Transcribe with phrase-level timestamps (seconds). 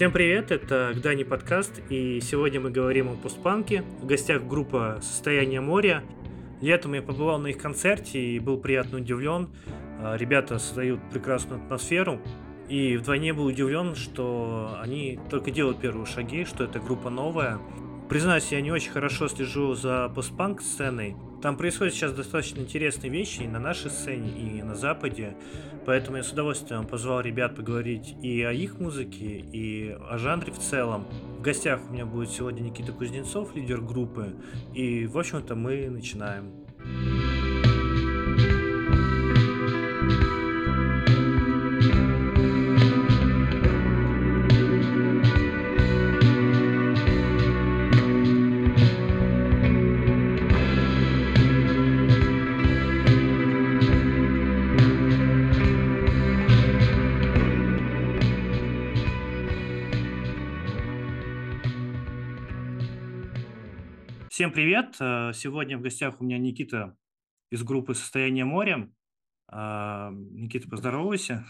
[0.00, 3.84] Всем привет, это Гдани подкаст, и сегодня мы говорим о постпанке.
[4.00, 6.02] В гостях группа «Состояние моря».
[6.62, 9.50] Летом я побывал на их концерте и был приятно удивлен.
[9.98, 12.18] А, ребята создают прекрасную атмосферу,
[12.70, 17.58] и вдвойне был удивлен, что они только делают первые шаги, что эта группа новая.
[18.10, 21.14] Признаюсь, я не очень хорошо слежу за постпанк сценой.
[21.42, 25.36] Там происходят сейчас достаточно интересные вещи и на нашей сцене, и на Западе.
[25.86, 30.58] Поэтому я с удовольствием позвал ребят поговорить и о их музыке, и о жанре в
[30.58, 31.06] целом.
[31.38, 34.34] В гостях у меня будет сегодня Никита Кузнецов, лидер группы.
[34.74, 36.66] И, в общем-то, мы начинаем.
[64.40, 64.96] Всем привет!
[65.00, 66.96] Э, сегодня в гостях у меня Никита
[67.50, 68.90] из группы «Состояние моря».
[69.48, 71.44] А, Никита, поздоровайся.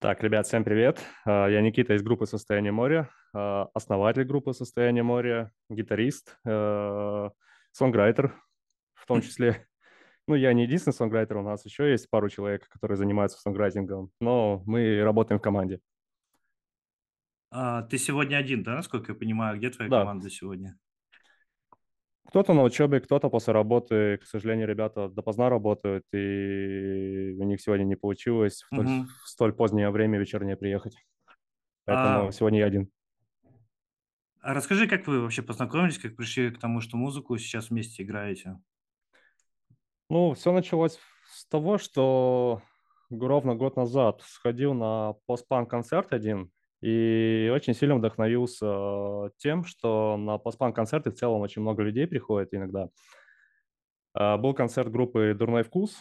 [0.00, 1.00] Так, ребят, всем привет.
[1.24, 7.30] А, я Никита из группы «Состояние моря», а, основатель группы «Состояние моря», гитарист, э,
[7.70, 8.34] сонграйтер
[8.94, 9.68] в том числе.
[10.26, 14.64] Ну, я не единственный сонграйтер, у нас еще есть пару человек, которые занимаются сонграйтингом, но
[14.66, 15.78] мы работаем в команде.
[17.52, 19.58] Ты сегодня один, да, насколько я понимаю?
[19.58, 20.00] Где твоя да.
[20.00, 20.76] команда сегодня?
[22.28, 24.18] Кто-то на учебе, кто-то после работы.
[24.18, 29.06] К сожалению, ребята допоздна работают, и у них сегодня не получилось в, угу.
[29.24, 30.96] в столь позднее время вечернее приехать.
[31.86, 32.32] Поэтому а...
[32.32, 32.90] сегодня я один.
[34.42, 38.58] А расскажи, как вы вообще познакомились, как пришли к тому, что музыку сейчас вместе играете?
[40.08, 40.98] Ну, все началось
[41.30, 42.62] с того, что
[43.10, 51.10] ровно год назад сходил на постпанк-концерт один, и очень сильно вдохновился тем, что на постпанк-концерты
[51.10, 52.88] в целом очень много людей приходит иногда.
[54.14, 55.96] А, был концерт группы «Дурной вкус».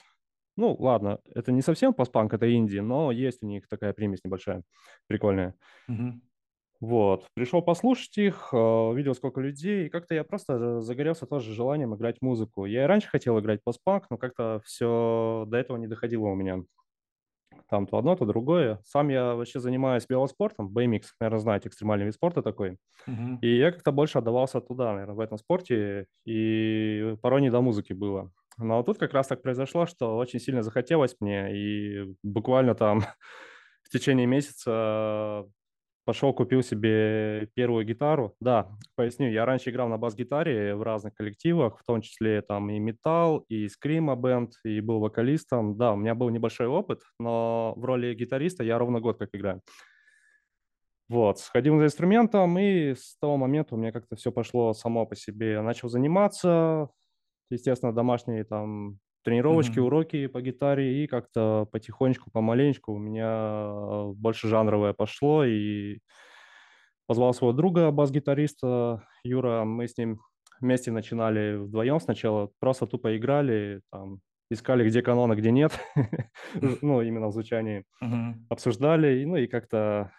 [0.55, 4.63] Ну, ладно, это не совсем постпанк, это инди, но есть у них такая примесь небольшая,
[5.07, 5.55] прикольная.
[5.87, 6.21] Угу.
[6.81, 11.93] Вот, пришел послушать их, а, увидел сколько людей, и как-то я просто загорелся тоже желанием
[11.95, 12.65] играть музыку.
[12.65, 16.63] Я и раньше хотел играть постпанк, но как-то все до этого не доходило у меня
[17.69, 18.79] там то одно, то другое.
[18.83, 22.77] Сам я вообще занимаюсь велоспортом, BMX, наверное, знаете, экстремальный вид спорта такой.
[23.07, 23.37] Uh-huh.
[23.41, 27.93] И я как-то больше отдавался туда, наверное, в этом спорте, и порой не до музыки
[27.93, 28.31] было.
[28.57, 33.01] Но тут как раз так произошло, что очень сильно захотелось мне, и буквально там
[33.83, 35.45] в течение месяца
[36.09, 38.35] пошел, купил себе первую гитару.
[38.39, 42.79] Да, поясню, я раньше играл на бас-гитаре в разных коллективах, в том числе там и
[42.79, 45.77] металл, и скрима бенд, и был вокалистом.
[45.77, 49.61] Да, у меня был небольшой опыт, но в роли гитариста я ровно год как играю.
[51.09, 55.15] Вот, сходил за инструментом, и с того момента у меня как-то все пошло само по
[55.15, 55.51] себе.
[55.51, 56.89] Я начал заниматься,
[57.51, 59.83] естественно, домашние там тренировочки, mm-hmm.
[59.83, 65.99] уроки по гитаре, и как-то потихонечку, помаленечку у меня больше жанровое пошло, и
[67.07, 70.19] позвал своего друга, бас-гитариста Юра, мы с ним
[70.61, 74.19] вместе начинали вдвоем сначала, просто тупо играли, там,
[74.51, 75.71] искали, где канон, а где нет,
[76.81, 77.85] ну, именно в звучании,
[78.49, 80.11] обсуждали, ну, и как-то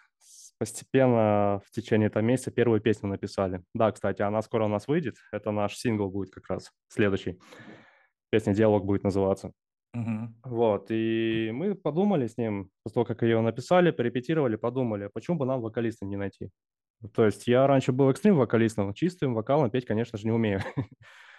[0.59, 3.63] постепенно в течение этого месяца первую песню написали.
[3.73, 7.39] Да, кстати, она скоро у нас выйдет, это наш сингл будет как раз следующий.
[8.31, 9.51] Песня «Диалог» будет называться.
[9.95, 10.27] Uh-huh.
[10.45, 15.45] Вот, и мы подумали с ним, после того, как ее написали, порепетировали, подумали, почему бы
[15.45, 16.49] нам вокалиста не найти.
[17.13, 20.61] То есть я раньше был экстрим-вокалистом, чистым вокалом петь, конечно же, не умею.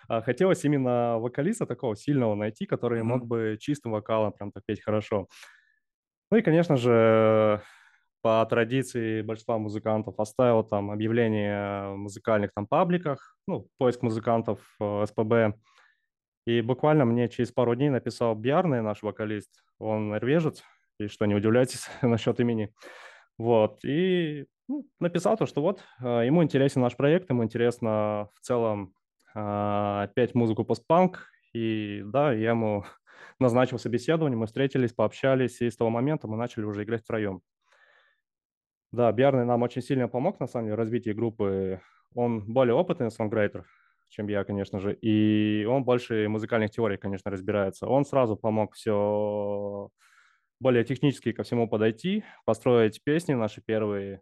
[0.09, 3.05] а хотелось именно вокалиста такого сильного найти, который uh-huh.
[3.05, 5.29] мог бы чистым вокалом прям так петь хорошо.
[6.31, 7.63] Ну и, конечно же,
[8.23, 15.07] по традиции большинства музыкантов оставил там объявление в музыкальных там пабликах, ну, поиск музыкантов э,
[15.07, 15.59] СПБ,
[16.45, 20.63] и буквально мне через пару дней написал Бьярный, наш вокалист, он норвежец,
[20.99, 22.73] и что, не удивляйтесь насчет имени.
[23.39, 28.41] Вот, и ну, написал то, что вот, а, ему интересен наш проект, ему интересно в
[28.41, 28.95] целом
[29.35, 32.85] а, опять музыку постпанк, и да, я ему
[33.39, 37.41] назначил собеседование, мы встретились, пообщались, и с того момента мы начали уже играть втроем.
[38.91, 41.81] Да, Бьярный нам очень сильно помог, на самом деле, в развитии группы.
[42.15, 43.65] Он более опытный сонграйтер,
[44.13, 44.93] чем я, конечно же.
[44.95, 47.87] И он больше музыкальных теорий, конечно, разбирается.
[47.87, 49.89] Он сразу помог все
[50.61, 54.21] более технически ко всему подойти, построить песни наши первые.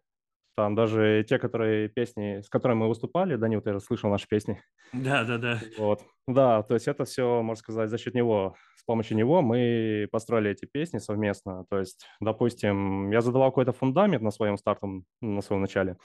[0.56, 4.62] Там даже те, которые песни, с которыми мы выступали, Данил, ты же слышал наши песни.
[4.92, 5.60] Да, да, да.
[5.76, 6.02] Вот.
[6.28, 8.54] Да, то есть это все, можно сказать, за счет него.
[8.76, 11.64] С помощью него мы построили эти песни совместно.
[11.68, 15.96] То есть, допустим, я задавал какой-то фундамент на своем стартом, на своем начале.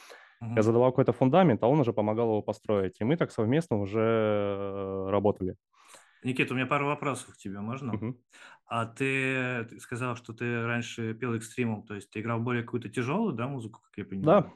[0.41, 2.99] Я задавал какой-то фундамент, а он уже помогал его построить.
[2.99, 5.55] И мы так совместно уже э, работали.
[6.23, 8.15] Никита, у меня пару вопросов к тебе, можно?
[8.67, 12.89] А ты, ты сказал, что ты раньше пел экстримом, то есть ты играл более какую-то
[12.89, 14.51] тяжелую, да, музыку, как я понимаю?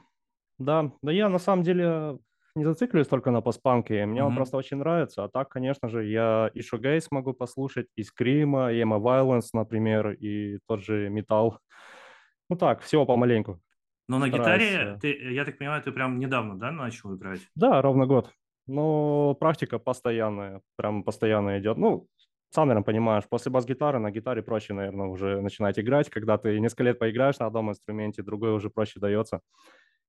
[0.58, 0.92] Да, да.
[1.02, 2.18] Да я на самом деле
[2.56, 4.04] не зацикливаюсь только на постпанке.
[4.06, 5.24] Мне он просто очень нравится.
[5.24, 10.10] А так, конечно же, я и шугейс могу послушать, и скрима, и эмо вайленс, например,
[10.10, 11.58] и тот же металл.
[12.48, 13.60] Ну так, всего помаленьку.
[14.10, 17.48] Но на Стараюсь, гитаре, ты, я так понимаю, ты прям недавно, да, начал играть?
[17.54, 18.32] Да, ровно год.
[18.66, 21.76] Но практика постоянная, прям постоянно идет.
[21.76, 22.08] Ну,
[22.50, 26.10] сам, наверное, понимаешь, после бас-гитары на гитаре проще, наверное, уже начинать играть.
[26.10, 29.40] Когда ты несколько лет поиграешь на одном инструменте, другой уже проще дается.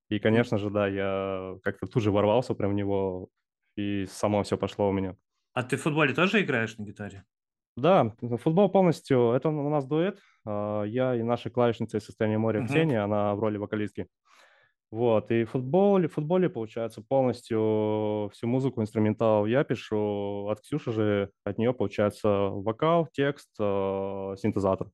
[0.10, 3.30] И, конечно же, да, я как-то тут же ворвался прям в него,
[3.78, 5.18] и само все пошло у меня.
[5.54, 7.26] А ты в футболе тоже играешь на гитаре?
[7.78, 10.20] Да, футбол полностью, это у нас дуэт.
[10.46, 12.62] а, Я и наша клавишница из состояния моря.
[12.68, 14.08] Ксения, она в роли вокалистки.
[14.92, 20.92] Вот, и в футболе, в футболе, получается, полностью всю музыку, инструментал я пишу, от Ксюши
[20.92, 24.90] же, от нее, получается, вокал, текст, э, синтезатор.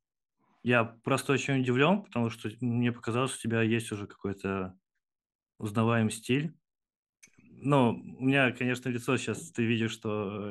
[0.64, 4.78] Я просто очень удивлен, потому что мне показалось, что у тебя есть уже какой-то
[5.60, 6.56] узнаваемый стиль.
[7.60, 7.90] Ну,
[8.20, 10.10] у меня, конечно, лицо сейчас, ты видишь, что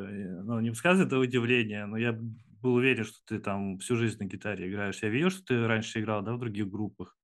[0.08, 4.24] ну, не высказывает это удивление, но я был уверен, что ты там всю жизнь на
[4.26, 5.02] гитаре играешь.
[5.02, 7.16] Я видел, что ты раньше играл, да, в других группах.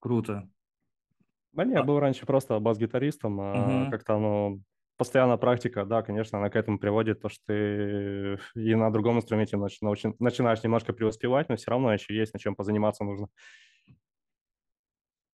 [0.00, 0.48] Круто.
[1.52, 3.90] Да не, я А- был раньше просто бас-гитаристом, а Мгм.
[3.90, 4.58] как-то оно,
[4.96, 9.56] постоянная практика, да, конечно, она к этому приводит, то, что ты и на другом инструменте
[9.56, 13.28] нач- научи- начинаешь немножко преуспевать, но все равно еще есть на чем позаниматься нужно.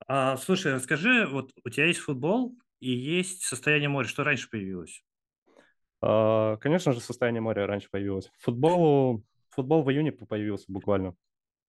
[0.07, 4.07] А, слушай, расскажи, вот у тебя есть футбол и есть состояние моря.
[4.07, 5.05] Что раньше появилось?
[6.03, 8.31] А, Конечно же, состояние моря раньше появилось.
[8.41, 11.15] Футболу, футбол в июне появился буквально.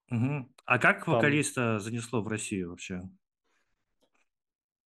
[0.09, 0.53] Мгм.
[0.65, 3.01] А как Там- вокалиста занесло в Россию вообще?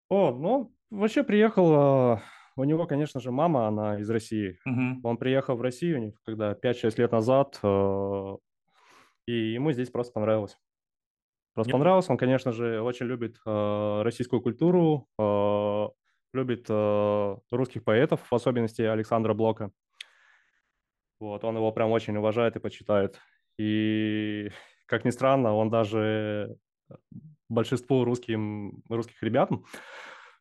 [0.09, 2.23] О, ну, вообще приехал, а,
[2.57, 4.59] у него, конечно же, мама, она из России.
[4.65, 5.01] Мгм.
[5.05, 8.37] Он приехал в Россию, когда 5-6 лет назад, э,
[9.27, 10.57] и ему здесь просто понравилось.
[11.55, 11.79] Просто Нет.
[11.79, 12.09] понравилось.
[12.09, 15.09] Он, конечно же, очень любит э, российскую культуру,
[16.33, 19.71] любит э, русских поэтов, в особенности Александра Блока.
[21.21, 23.21] Вот, он его прям очень уважает и почитает.
[23.59, 24.51] И,
[24.87, 26.57] как ни странно, он даже
[27.49, 29.65] большинству русским, русских ребятам,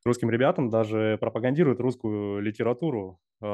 [0.05, 3.45] русским ребятам даже пропагандирует русскую литературу, э,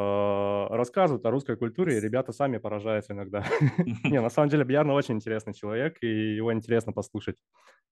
[0.70, 3.46] рассказывают о русской культуре, и ребята сами поражаются иногда.
[4.04, 7.38] Не, на самом деле Бьярна очень интересный человек, и его интересно послушать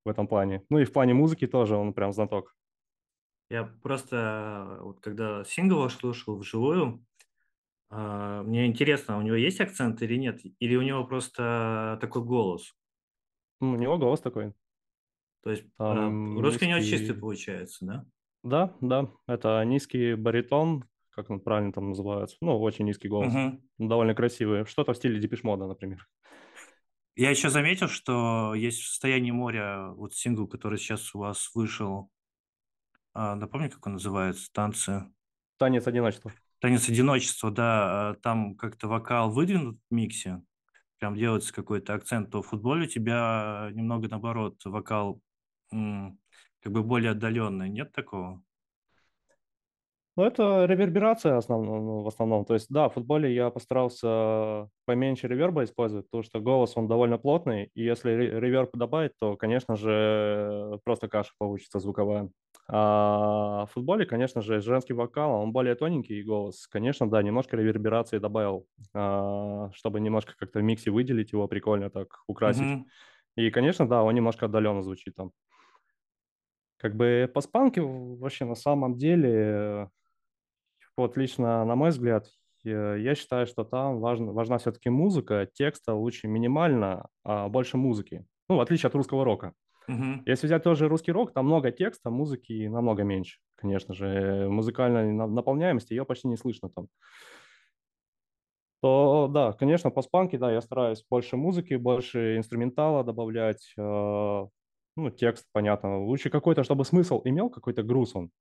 [0.06, 0.64] в этом плане.
[0.70, 2.56] Ну и в плане музыки тоже он прям знаток.
[3.52, 7.06] Я просто, вот когда сингл слушал вживую,
[7.90, 10.40] а, мне интересно, у него есть акцент или нет?
[10.60, 12.74] Или у него просто такой голос?
[13.60, 14.54] Ну, у него голос такой.
[15.44, 18.06] То есть а, Там русский у него низкий- чистый получается, да?
[18.44, 22.38] Да, да, это низкий баритон, как он правильно там называется.
[22.40, 23.34] Ну, очень низкий голос.
[23.34, 23.62] Мгм.
[23.80, 24.66] Довольно красивый.
[24.66, 26.08] Что-то в стиле Депешмода, например.
[27.18, 32.10] Я еще заметил, что есть в состоянии моря вот сингл, который сейчас у вас вышел.
[33.14, 34.50] А, напомни, как он называется?
[34.54, 35.04] Танцы.
[35.58, 36.32] Танец одиночества.
[36.60, 40.42] Танец одиночества, да, а, там как-то вокал выдвинут в миксе,
[41.00, 45.20] прям делается какой-то акцент, то в футболе у тебя немного наоборот, вокал
[45.72, 48.42] как бы более отдаленный, нет такого?
[50.18, 52.44] Ну, это реверберация основно- ну, в основном.
[52.44, 57.18] То есть, да, в футболе я постарался поменьше реверба использовать, потому что голос, он довольно
[57.18, 62.30] плотный, и если ре- реверб добавить, то, конечно же, просто каша получится звуковая.
[62.74, 66.68] А в футболе, конечно же, женский вокал, он более тоненький и голос.
[66.68, 72.24] Конечно, да, немножко реверберации добавил, а, чтобы немножко как-то в миксе выделить его, прикольно так
[72.28, 72.70] украсить.
[72.70, 72.92] Мгм.
[73.36, 75.32] И, конечно, да, он немножко отдаленно звучит там.
[76.78, 79.90] Как бы по спанке вообще на самом деле,
[80.98, 82.28] вот лично на мой взгляд,
[82.64, 88.26] я я считаю, что там важна, важна все-таки музыка, текста лучше минимально, а больше музыки.
[88.50, 89.54] Ну, в отличие от русского рока.
[89.88, 90.24] Мгм.
[90.26, 94.08] Если взять тоже русский рок, там много текста, музыки намного меньше, конечно же.
[94.08, 96.88] Э, Музыкальной на- наполняемости ее почти не слышно там.
[98.82, 103.82] То да, конечно, по спанке, да, я стараюсь больше музыки, больше инструментала добавлять, э,
[104.96, 106.04] ну, текст, понятно.
[106.04, 108.32] Лучше какой-то, чтобы смысл имел, какой-то груз он,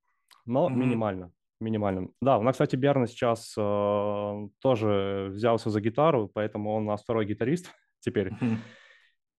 [0.47, 0.81] но Мгм.
[0.81, 2.09] минимально, минимально.
[2.23, 7.03] Да, у нас, кстати, Берна сейчас э, тоже взялся за гитару, поэтому он у нас
[7.03, 7.67] второй гитарист
[8.01, 8.31] теперь.
[8.31, 8.59] Мгм.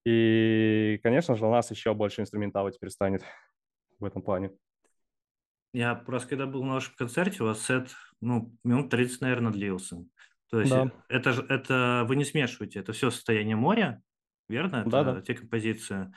[0.06, 3.24] И, конечно же, у нас еще больше инструментала теперь станет.
[4.02, 4.52] в этом плане.
[5.74, 10.04] Я просто когда был на вашем концерте, у вас сет, ну, минут 30, наверное, длился.
[10.50, 14.02] То есть Да, это же, это вы не смешиваете, это все состояние моря,
[14.50, 14.84] верно?
[14.86, 16.14] Это те композиции.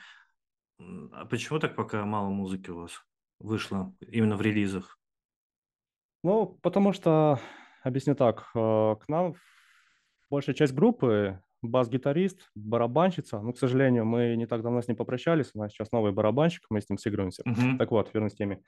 [0.77, 3.01] А почему так пока мало музыки у вас
[3.39, 4.99] вышло именно в релизах?
[6.21, 7.39] Ну, потому что,
[7.81, 9.35] объясню так, э, к нам
[10.29, 15.51] большая часть группы, бас-гитарист, барабанщица, ну, к сожалению, мы не так давно с ним попрощались,
[15.53, 17.43] у нас сейчас новый барабанщик, мы с ним сыгрываемся.
[17.45, 17.77] Мгм.
[17.77, 18.61] Так вот, вернусь к теме.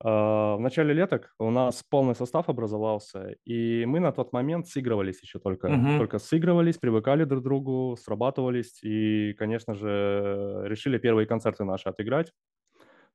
[0.00, 5.22] А, В начале леток у нас полный состав образовался, и мы на тот момент сыгрывались
[5.22, 5.68] еще только.
[5.68, 5.98] Мгм.
[5.98, 12.32] Только сыгрывались, привыкали друг к другу, срабатывались, и, конечно же, решили первые концерты наши отыграть.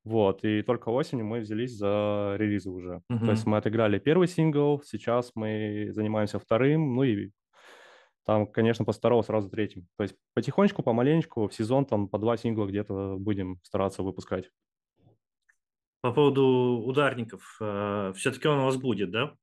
[0.03, 3.01] Вот, и только осенью мы взялись за релизы уже.
[3.07, 7.29] То есть мы отыграли первый сингл, сейчас мы занимаемся вторым, ну и
[8.25, 9.87] там, конечно, постарался сразу третьим.
[9.97, 14.49] То есть потихонечку, помаленечку, в сезон там по два сингла где-то будем стараться выпускать.
[16.01, 17.55] По поводу ударников,
[18.15, 19.35] все-таки он у вас будет, да?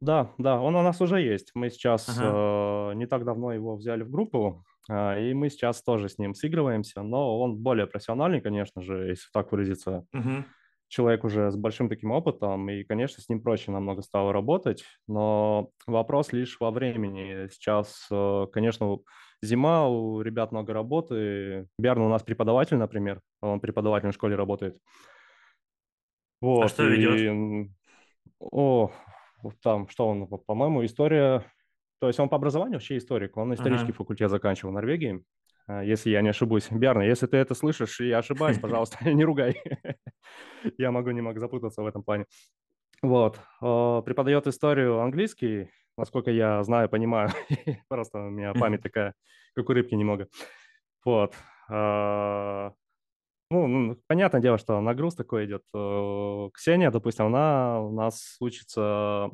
[0.00, 1.52] Да, да, он у нас уже есть.
[1.54, 2.32] Мы сейчас Ага.
[2.32, 6.34] э, не так давно его взяли в группу, а, и мы сейчас тоже с ним
[6.34, 10.06] сыгрываемся, но он более профессиональный, конечно же, если так выразиться.
[10.12, 10.44] Мгм.
[10.88, 15.70] Человек уже с большим таким опытом, и, конечно, с ним проще намного стало работать, но
[15.86, 17.48] вопрос лишь во времени.
[17.48, 18.98] Сейчас, э, конечно,
[19.42, 21.66] зима, у ребят много работы.
[21.78, 24.78] Берн у нас преподаватель, например, он преподавателем в школе работает.
[26.40, 27.18] А Вот, что ведет?
[27.18, 27.74] и м,
[28.38, 28.92] о,
[29.62, 31.44] там, что он, по- по-моему, история...
[31.98, 33.96] То есть он по образованию вообще историк, он исторический Ага.
[33.96, 35.22] факультет заканчивал в Норвегии, а,
[35.68, 36.68] если я не ошибусь.
[36.70, 39.60] Берна, если ты это слышишь и я ошибаюсь, пожалуйста, не ругай.
[40.78, 42.26] Я могу немного запутаться в этом плане.
[43.02, 43.38] Вот.
[43.62, 47.30] э, Преподает историю английский, насколько я знаю, понимаю.
[47.88, 49.14] Просто у меня память такая,
[49.54, 50.28] как у рыбки немного.
[51.04, 51.34] Вот.
[51.68, 52.72] А,
[53.50, 55.62] ну, понятное дело, что нагруз такой идет.
[55.74, 59.30] Э, Ксения, допустим, она у нас учится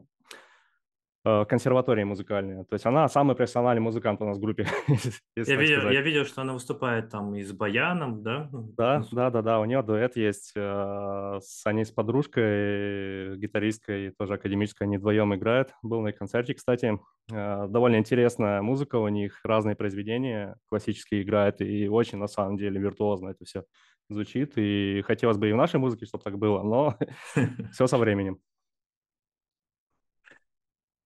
[1.25, 2.65] консерватории музыкальной.
[2.65, 4.67] То есть она самый профессиональный музыкант у нас в группе,
[5.37, 8.49] Я видел, я видел, что она выступает там и с баяном, да?
[8.53, 10.53] Ну, Да, да, да, да, у нее дуэт есть.
[10.57, 15.73] э, С, они с подружкой, гитаристкой, тоже академической, они вдвоем играют.
[15.83, 16.99] Был на их концерте, кстати.
[17.33, 22.81] Э, Довольно интересная музыка у них, разные произведения классические играют, и очень, на самом деле,
[22.81, 23.65] виртуозно это все
[24.09, 24.55] звучит.
[24.57, 26.97] И хотелось бы и в нашей музыке, чтобы так было, но
[27.73, 28.39] все со временем.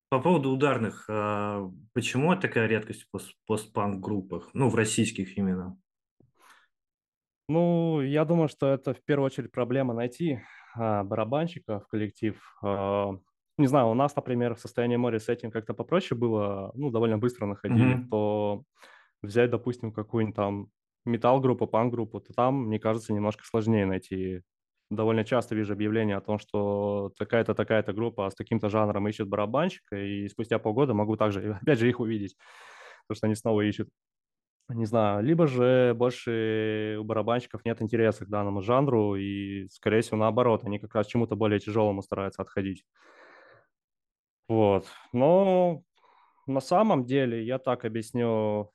[0.09, 4.51] По поводу ударных, а, почему такая редкость в пост- постпанк группах?
[4.55, 5.77] Ну, в российских именно.
[7.49, 10.41] Ну, я думаю, что это в первую очередь проблема найти
[10.77, 12.41] а, барабанщика в коллектив.
[12.63, 13.13] А,
[13.59, 17.19] не знаю, у нас, например, в состоянии моря с этим как-то попроще было, ну, довольно
[17.19, 18.09] быстро находили, Мгм.
[18.09, 18.63] то
[19.23, 20.69] взять, допустим, какую-нибудь там
[21.05, 24.43] метал-группу, панк-группу, то там, мне кажется, немножко сложнее найти.
[24.91, 29.97] Довольно часто вижу объявления о том, что такая-то, такая-то группа с таким-то жанром ищет барабанщика,
[29.97, 32.37] и спустя полгода могу также, опять же, их увидеть,
[33.07, 33.89] потому что они снова ищут
[34.69, 40.17] не знаю, либо же больше у барабанщиков нет интереса к данному жанру, и, скорее всего,
[40.17, 42.85] наоборот, они как раз чему-то более тяжелому стараются отходить.
[44.49, 44.87] Вот.
[45.13, 45.83] Но
[46.47, 48.73] на самом деле, я так объясню,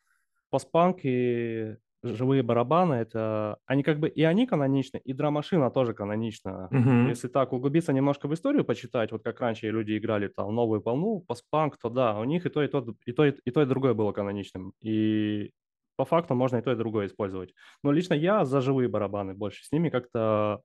[0.50, 6.72] постпанк и живые барабаны, это они как бы и они каноничны, и драм-машина тоже канонична.
[6.72, 7.01] Мгм.
[7.03, 11.22] Если так углубиться немножко в историю, почитать, вот как раньше люди играли там новую волну,
[11.27, 13.93] постпанк, то да, у них и то, и то, и то, и, то, и другое
[13.93, 14.74] было каноничным.
[14.81, 15.51] И
[15.98, 17.53] по факту можно и то, и другое использовать.
[17.84, 19.63] Но лично я за живые барабаны больше.
[19.65, 20.62] С ними как-то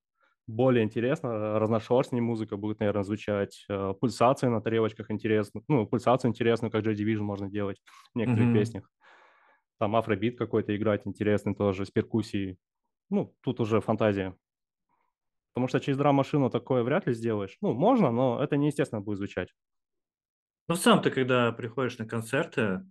[0.47, 3.65] более интересно, разношерстнее музыка будет, наверное, звучать.
[3.69, 5.63] Э, Пульсации на тарелочках интересно.
[5.69, 7.79] Ну, пульсацию интересную, как Joy Division можно делать
[8.15, 8.53] в некоторых Мгм.
[8.53, 8.89] песнях.
[9.79, 12.59] Там афробит какой-то играть интересный тоже, с перкуссией.
[13.11, 14.37] Ну, тут уже фантазия.
[15.53, 17.57] Потому что через драм-машину такое вряд ли сделаешь.
[17.61, 19.49] Ну, можно, но это неестественно будет звучать.
[20.69, 22.85] Ну, сам ты, когда приходишь на концерты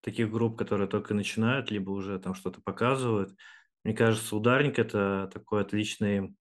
[0.00, 3.36] таких групп, которые только начинают, либо уже там что-то показывают,
[3.84, 6.36] мне кажется, ударник– это такой отличный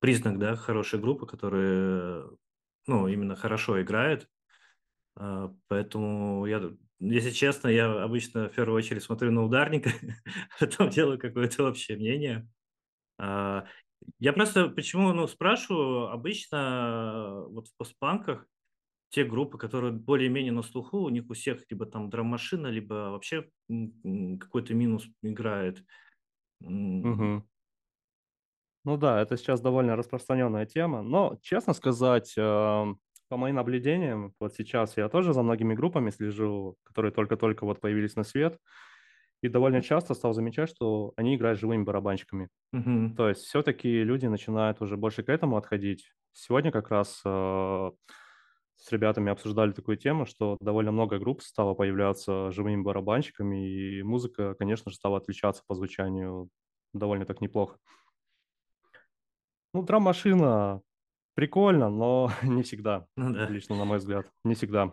[0.00, 2.24] признак, да, хорошей группы, которая,
[2.86, 4.28] ну, именно хорошо играет.
[5.16, 6.72] А, Поэтому я,
[7.10, 9.90] если честно, я обычно в первую очередь смотрю на ударника,
[10.60, 12.48] потом делаю какое-то общее мнение.
[13.18, 13.66] А,
[14.20, 18.46] Я просто почему, ну, спрашиваю, обычно вот в постпанках
[19.10, 23.50] те группы, которые более-менее на слуху, у них у всех либо там драм-машина, либо вообще
[23.68, 25.84] какой-то минус играет.
[27.02, 27.42] Мгм.
[28.84, 31.02] Ну да, это сейчас довольно распространенная тема.
[31.02, 33.00] Но, честно сказать, эм,
[33.34, 38.14] по моим наблюдениям, вот сейчас я тоже за многими группами слежу, которые только-только вот появились
[38.14, 38.60] на свет.
[39.42, 42.48] и довольно часто стал замечать, что они играют живыми барабанщиками.
[42.72, 43.16] Мгм.
[43.16, 46.12] То есть все-таки люди начинают уже больше к этому отходить.
[46.32, 47.90] Сегодня как раз э,
[48.76, 54.54] с ребятами обсуждали такую тему, что довольно много групп стало появляться живыми барабанщиками, и музыка,
[54.54, 56.50] конечно же, стала отличаться по звучанию
[56.92, 57.78] довольно так неплохо.
[59.72, 60.82] Ну, драм-машина
[61.34, 63.46] прикольно, но не всегда, Ну да.
[63.46, 64.92] лично на мой взгляд, не всегда.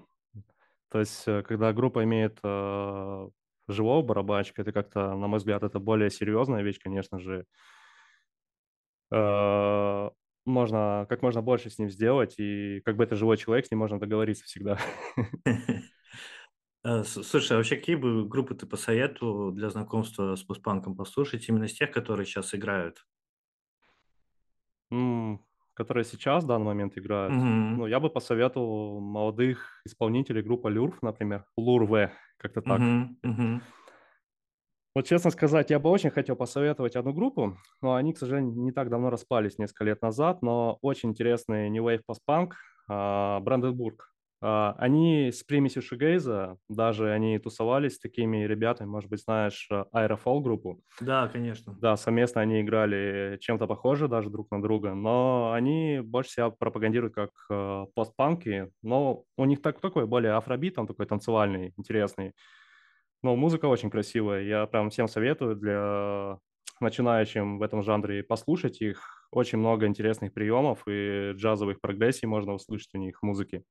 [0.89, 3.29] То есть, э, когда группа имеет э,
[3.67, 7.45] живого барабанщика, это как-то, на мой взгляд, это более серьезная вещь, конечно же.
[9.11, 10.09] Э,
[10.45, 13.79] можно как можно больше с ним сделать, и как бы это живой человек, с ним
[13.79, 14.77] можно договориться всегда.
[16.83, 21.47] Э, с слушай, а вообще какие бы группы ты посоветовал для знакомства с постпанком послушать
[21.47, 23.05] именно из тех, которые сейчас играют?
[25.73, 27.33] Которые сейчас в данный момент играют.
[27.33, 27.77] Мгм.
[27.77, 31.45] Ну, я бы посоветовал молодых исполнителей группа Люрф, например.
[31.57, 32.79] Лур-В, как-то так.
[32.79, 33.61] Мгм.
[34.93, 38.73] Вот честно сказать, я бы очень хотел посоветовать одну группу, но они, к сожалению, не
[38.73, 42.01] так давно распались, несколько лет назад, но очень интересный New Wave
[42.89, 44.10] а, Бранденбург.
[44.41, 50.41] А, Они с примесью шугейза, даже они тусовались с такими ребятами, может быть, знаешь, Aeroфол
[50.41, 50.81] группу.
[50.99, 51.81] Да, конечно.
[51.81, 57.15] Да, совместно они играли чем-то похоже даже друг на друга, но они больше себя пропагандируют
[57.15, 62.33] как э, постпанки, но у них так, такой более афробит, он такой танцевальный, интересный.
[63.23, 66.39] Но музыка очень красивая, я прям всем советую для
[66.79, 69.27] начинающим в этом жанре послушать их.
[69.31, 73.63] Очень много интересных приемов и джазовых прогрессий можно услышать у них в музыке.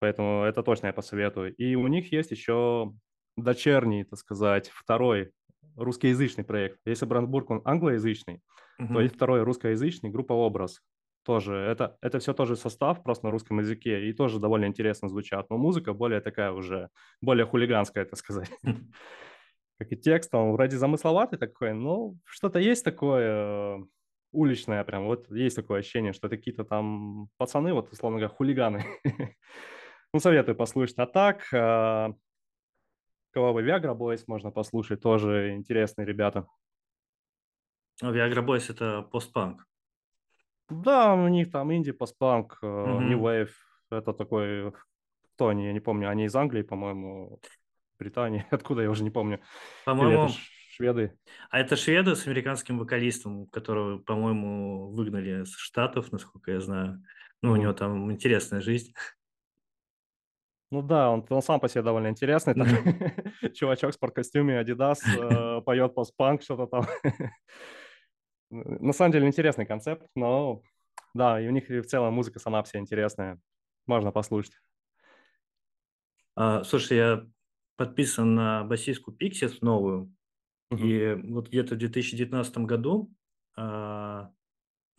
[0.00, 1.54] Поэтому это точно я посоветую.
[1.56, 2.92] И у них есть еще
[3.36, 5.32] дочерний, так сказать, второй
[5.76, 6.80] русскоязычный проект.
[6.84, 8.42] Если Брандбург, он англоязычный,
[8.92, 9.02] то Мгм.
[9.02, 10.80] есть второй русскоязычный, группа «Образ».
[11.22, 15.50] Тоже это, это все тоже состав, просто на русском языке, и тоже довольно интересно звучат.
[15.50, 16.88] Но музыка более такая уже,
[17.20, 18.50] более хулиганская, так сказать.
[19.78, 23.78] Как и текст, он вроде замысловатый такой, но что-то есть такое э,
[24.32, 25.06] уличное прям.
[25.06, 28.84] Вот есть такое ощущение, что это какие-то там пацаны, вот условно говоря, хулиганы.
[30.12, 30.98] Ну, советую послушать.
[30.98, 32.12] А так, э,
[33.30, 36.46] кого бы Viagra Boys можно послушать, тоже интересные ребята.
[38.02, 39.66] А Viagra Boys- это постпанк.
[40.68, 43.20] Да, у них там инди, постпанк, э, New.
[43.20, 43.50] Wave.
[43.90, 44.72] Это такой...
[45.34, 45.66] Кто они?
[45.66, 46.08] Я не помню.
[46.08, 47.40] Они из Англии, по-моему,
[47.98, 48.46] Британии.
[48.50, 49.40] Откуда, я уже не помню.
[49.84, 50.28] По-моему,
[50.70, 51.18] шведы?
[51.50, 57.02] а это шведы с американским вокалистом, которого, по-моему, выгнали с Штатов, насколько я знаю.
[57.42, 58.92] Ну, у него там интересная жизнь.
[60.70, 62.54] Ну да, он, он сам по себе довольно интересный.
[62.54, 62.66] Так.
[62.66, 63.52] Мгм.
[63.54, 66.86] Чувачок в спорткостюме Adidas э, поет постпанк, что-то там.
[68.50, 70.62] На самом деле интересный концепт, но
[71.14, 73.40] да, и у них в целом музыка сама вся интересная.
[73.86, 74.54] Можно послушать.
[76.36, 77.26] А, слушай, я
[77.76, 80.12] подписан на басистку Pixies новую,
[80.70, 80.86] Мгм.
[80.86, 83.12] и вот где-то в 2019 году,
[83.56, 84.30] а,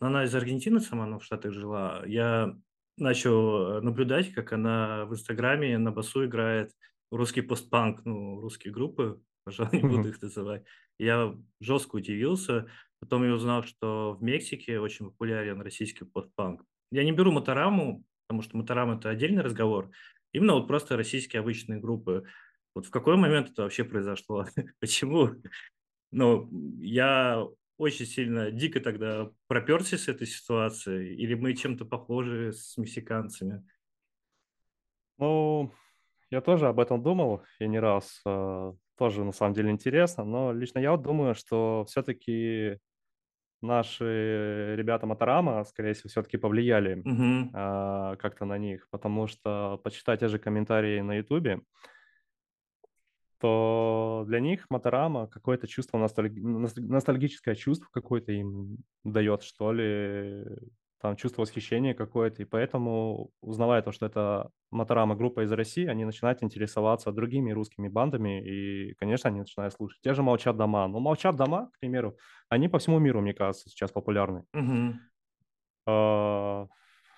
[0.00, 2.02] она из Аргентины сама, но в Штатах жила.
[2.06, 2.56] Я
[2.96, 6.72] начал э, наблюдать, как она в Инстаграме на басу играет
[7.10, 10.64] русский постпанк, ну, русские группы, пожалуй, не буду их называть.
[10.98, 12.68] Я жестко удивился.
[13.00, 16.64] Потом я узнал, что в Мексике очень популярен российский постпанк.
[16.92, 19.90] Я не беру Мотораму, потому что Моторама– это отдельный разговор.
[20.32, 22.24] Именно вот просто российские обычные группы.
[22.74, 24.46] Вот в какой момент это вообще произошло?
[24.80, 25.30] Почему?
[26.12, 26.48] Ну,
[26.80, 27.44] я
[27.82, 33.64] очень сильно, дико тогда проперся с этой ситуации, или мы чем-то похожи с мексиканцами?
[35.18, 35.72] Ну,
[36.30, 38.22] я тоже об этом думал и не раз.
[38.26, 42.78] э, Тоже на самом деле интересно, но лично я вот думаю, что все-таки
[43.60, 47.02] наши ребята Моторама, скорее всего, все-таки повлияли
[47.54, 51.60] а, как-то на них, потому что почитать те же комментарии на Ютубе,
[53.42, 60.44] то для них Моторама какое-то чувство, ностальги- носталь- ностальгическое чувство какое-то им дает, что ли,
[61.00, 66.04] там чувство восхищения какое-то, и поэтому, узнавая то, что это Моторама группа из России, они
[66.04, 70.00] начинают интересоваться другими русскими бандами, и, конечно, они начинают слушать.
[70.02, 70.86] Те же «Молчат дома».
[70.86, 72.16] Ну, «Молчат дома», к примеру,
[72.48, 74.44] они по всему миру, мне кажется, сейчас популярны.
[74.52, 75.00] Мгм.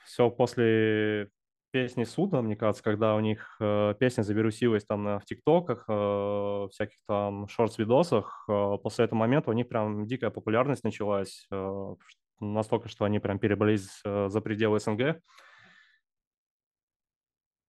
[0.06, 1.28] Все после
[1.74, 6.68] песни Суда, мне кажется, когда у них э, песня завирусилась там на, в ТикТоках, э,
[6.70, 11.94] всяких там шортс-видосах, э, после этого момента у них прям дикая популярность началась, э,
[12.38, 15.20] настолько, что они прям перебрались э, за пределы СНГ.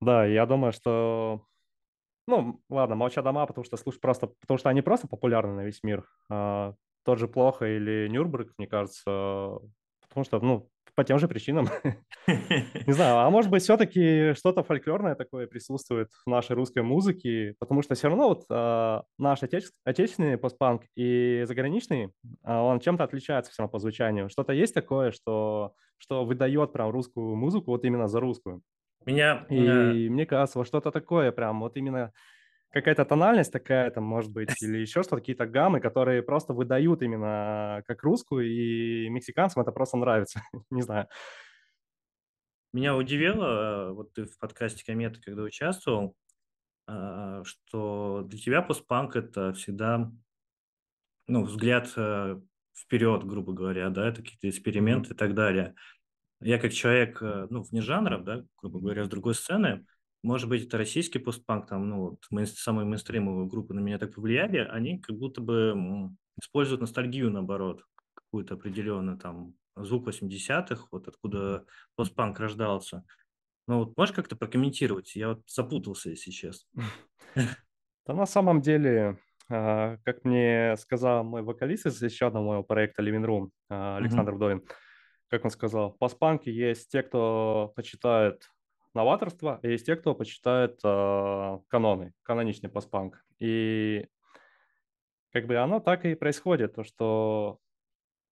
[0.02, 1.42] Да, я думаю, что
[2.28, 5.82] ну, ладно, «Молча дома», потому что, слушай, просто, потому что они просто популярны на весь
[5.82, 6.08] мир.
[6.30, 9.58] А, тот же «Плохо» или «Нюрнберг», мне кажется,
[10.08, 11.68] потому что, ну, по тем же причинам.
[12.28, 17.82] Не знаю, а может быть, все-таки что-то фольклорное такое присутствует в нашей русской музыке, потому
[17.82, 22.10] что все равно вот э, наш отече- отечественный постпанк и заграничный, э,
[22.54, 24.30] он чем-то отличается все равно по звучанию.
[24.30, 28.62] Что-то есть такое, что, что выдает прям русскую музыку вот именно за русскую.
[29.06, 29.46] Меня...
[29.50, 32.12] И мне кажется, вот что-то такое прям, вот именно
[32.76, 37.82] какая-то тональность такая там, может быть, или еще что-то, какие-то гаммы, которые просто выдают именно
[37.88, 40.42] как русскую, и мексиканцам это просто нравится.
[40.70, 41.08] Не знаю.
[42.74, 46.14] Меня удивило, вот ты в подкасте Комета, когда участвовал,
[46.88, 50.12] а, что для тебя постпанк это всегда
[51.28, 52.40] ну, взгляд э,
[52.78, 55.16] вперед, грубо говоря, да, это какие-то эксперименты mm-hmm.
[55.16, 55.76] и так далее.
[56.42, 59.88] Я как человек, э, ну, вне жанров, да, грубо говоря, с другой сцены,
[60.26, 64.16] может быть, это российский постпанк, там, ну, вот, мейн, самые мейнстримовые группы на меня так
[64.16, 66.10] повлияли, они как будто бы
[66.42, 67.84] используют ностальгию, наоборот,
[68.14, 73.04] какую-то определенную, там, звук 80-х, вот откуда постпанк рождался.
[73.68, 75.16] Ну, вот можешь как-то прокомментировать?
[75.16, 76.68] Я вот запутался, если честно.
[78.08, 79.18] Да на самом деле,
[79.50, 84.34] а, как мне сказал мой вокалист из еще одного моего проекта Living Room, а, Александр
[84.34, 84.64] Вдовин,
[85.28, 88.48] как он сказал, в постпанке есть те, кто почитает
[88.96, 93.24] новаторство, и есть те, кто почитает э, каноны, каноничный постпанк.
[93.40, 94.08] И
[95.32, 97.60] как бы оно так и происходит, то что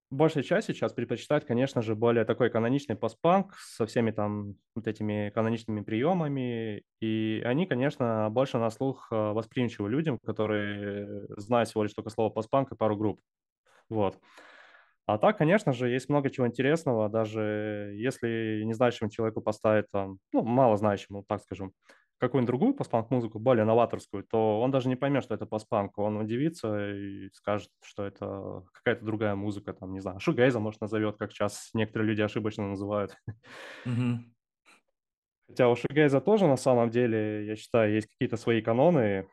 [0.09, 5.31] большая часть сейчас предпочитает, конечно же, более такой каноничный постпанк со всеми там вот этими
[5.33, 6.83] каноничными приемами.
[7.01, 12.29] И они, конечно, больше на слух э, восприимчивы людям, которые знают всего лишь только слово
[12.29, 13.19] постпанк и пару групп.
[13.89, 14.17] Вот.
[15.05, 20.19] А так, конечно же, есть много чего интересного, даже если не знающему человеку поставить там,
[20.31, 21.73] ну, мало знающему, так скажем,
[22.19, 25.97] какую-нибудь другую постпанк-музыку, более новаторскую, то он даже не поймет, что это постпанк.
[25.97, 31.17] Он удивится и скажет, что это какая-то другая музыка, там, не знаю, шугейза, может, назовет,
[31.17, 33.17] как сейчас некоторые люди ошибочно называют.
[33.85, 34.19] Mm-hmm.
[35.49, 39.27] Хотя у шугейза тоже, на самом деле, я считаю, есть какие-то свои каноны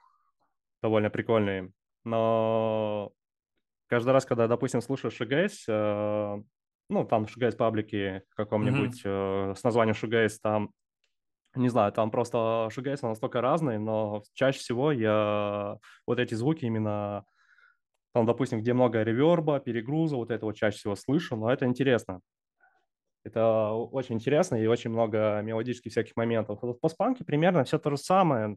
[0.83, 1.72] довольно прикольные,
[2.04, 3.12] но
[3.90, 6.42] каждый раз, когда, допустим, слушаешь шугейз, э,
[6.88, 9.57] ну, там в шугейз паблике каком-нибудь mm-hmm.
[9.57, 10.70] с названием шугейз, там
[11.57, 17.24] не знаю, там просто шугейс настолько разный, но чаще всего я вот эти звуки именно,
[18.14, 22.20] там, допустим, где много реверба, перегруза, вот это вот чаще всего слышу, но это интересно.
[23.24, 26.61] Это очень интересно и очень много мелодических всяких моментов.
[26.62, 28.57] Вот в постпанке примерно все то же самое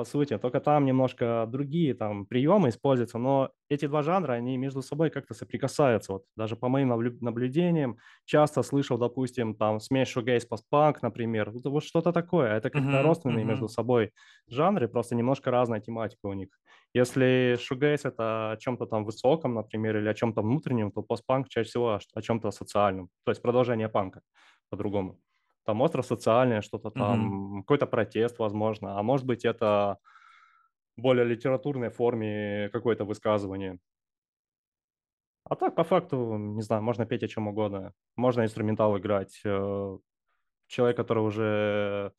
[0.00, 4.80] по сути, только там немножко другие там приемы используются, но эти два жанра, они между
[4.80, 6.12] собой как-то соприкасаются.
[6.12, 6.88] Вот даже по моим
[7.20, 12.56] наблюдениям часто слышал, допустим, там смесь шугейс постпанк, например, вот, вот что-то такое.
[12.56, 13.48] Это как-то uh-huh, родственные uh-huh.
[13.48, 14.12] между собой
[14.48, 16.48] жанры, просто немножко разная тематика у них.
[16.94, 21.68] Если шугейс это о чем-то там высоком, например, или о чем-то внутреннем, то постпанк чаще
[21.68, 24.22] всего о, о чем-то социальном, то есть продолжение панка
[24.70, 25.18] по-другому
[25.70, 27.60] там остро-социальное что-то там, mm-hmm.
[27.60, 29.98] какой-то протест, возможно, а может быть это
[30.96, 33.78] более литературной форме какое-то высказывание.
[35.44, 37.92] А так, по факту, не знаю, можно петь о чем угодно.
[38.16, 39.40] Можно инструментал играть.
[39.44, 39.98] Э,
[40.66, 42.12] человек, который уже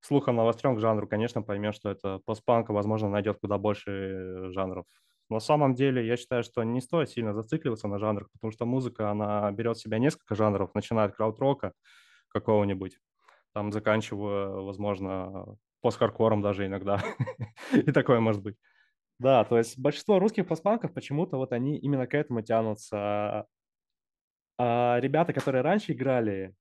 [0.00, 4.86] слухом навострен к жанру, конечно, поймет, что это постпанк, возможно, найдет куда больше жанров.
[5.30, 9.10] На самом деле, я считаю, что не стоит сильно зацикливаться на жанрах, потому что музыка,
[9.10, 11.72] она берет в себя несколько жанров, начиная от крауд-рока,
[12.34, 12.98] какого-нибудь,
[13.54, 17.02] там заканчивая, возможно, пост-хардкором даже иногда.
[17.72, 18.56] И такое может быть.
[19.18, 23.46] Да, то есть большинство русских постпанков почему-то вот они именно к этому тянутся.
[24.58, 26.54] А ребята, которые раньше играли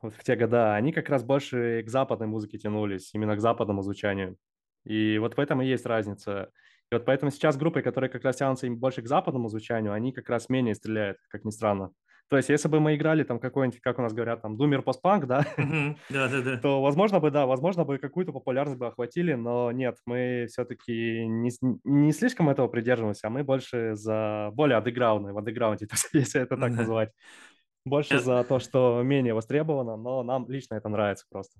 [0.00, 3.82] вот в те года, они как раз больше к западной музыке тянулись, именно к западному
[3.82, 4.36] звучанию.
[4.84, 6.50] И вот в этом и есть разница.
[6.90, 10.28] И вот поэтому сейчас группы, которые как раз тянутся больше к западному звучанию, они как
[10.30, 11.92] раз менее стреляют, как ни странно.
[12.28, 15.26] То есть, если бы мы играли там какой-нибудь, как у нас говорят, там, думер постпанк,
[15.26, 19.72] да, да, да, да, то, возможно бы, да, возможно бы какую-то популярность бы охватили, но
[19.72, 21.50] нет, мы все-таки не,
[21.84, 26.72] не слишком этого придерживаемся, а мы больше за более андеграундные, в андеграунде, если это так
[26.72, 27.10] называть.
[27.86, 31.58] Больше за то, что менее востребовано, но нам лично это нравится просто.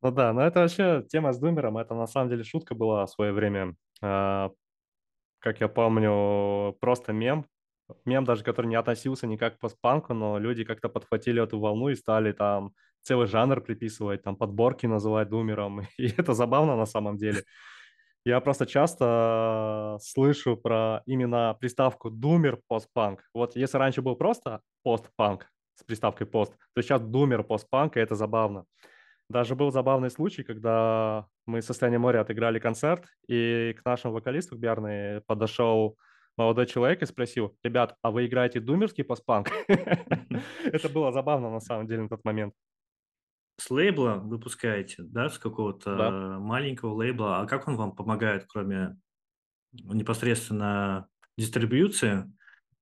[0.00, 3.10] Ну да, но это вообще тема с думером, это на самом деле шутка была в
[3.10, 3.74] свое время.
[4.00, 4.50] А,
[5.40, 7.46] как я помню, просто мем
[8.04, 11.94] мем даже, который не относился никак к постпанку, но люди как-то подхватили эту волну и
[11.94, 17.42] стали там целый жанр приписывать, там подборки называть думером, и это забавно на самом деле.
[18.24, 23.24] Я просто часто слышу про именно приставку думер постпанк.
[23.34, 28.14] Вот если раньше был просто постпанк с приставкой пост, то сейчас думер постпанк, и это
[28.14, 28.64] забавно.
[29.28, 34.56] Даже был забавный случай, когда мы в состоянии моря отыграли концерт, и к нашему вокалисту,
[34.56, 35.96] к Бярной, подошел
[36.36, 39.48] молодой человек и спросил, ребят, а вы играете думерский постпанк?
[40.72, 42.54] Это было забавно на самом деле на тот момент.
[43.58, 46.12] С лейбла выпускаете, да, с какого-то Да.
[46.40, 47.40] маленького лейбла.
[47.40, 48.98] А как он вам помогает, кроме
[49.72, 52.32] непосредственно дистрибьюции?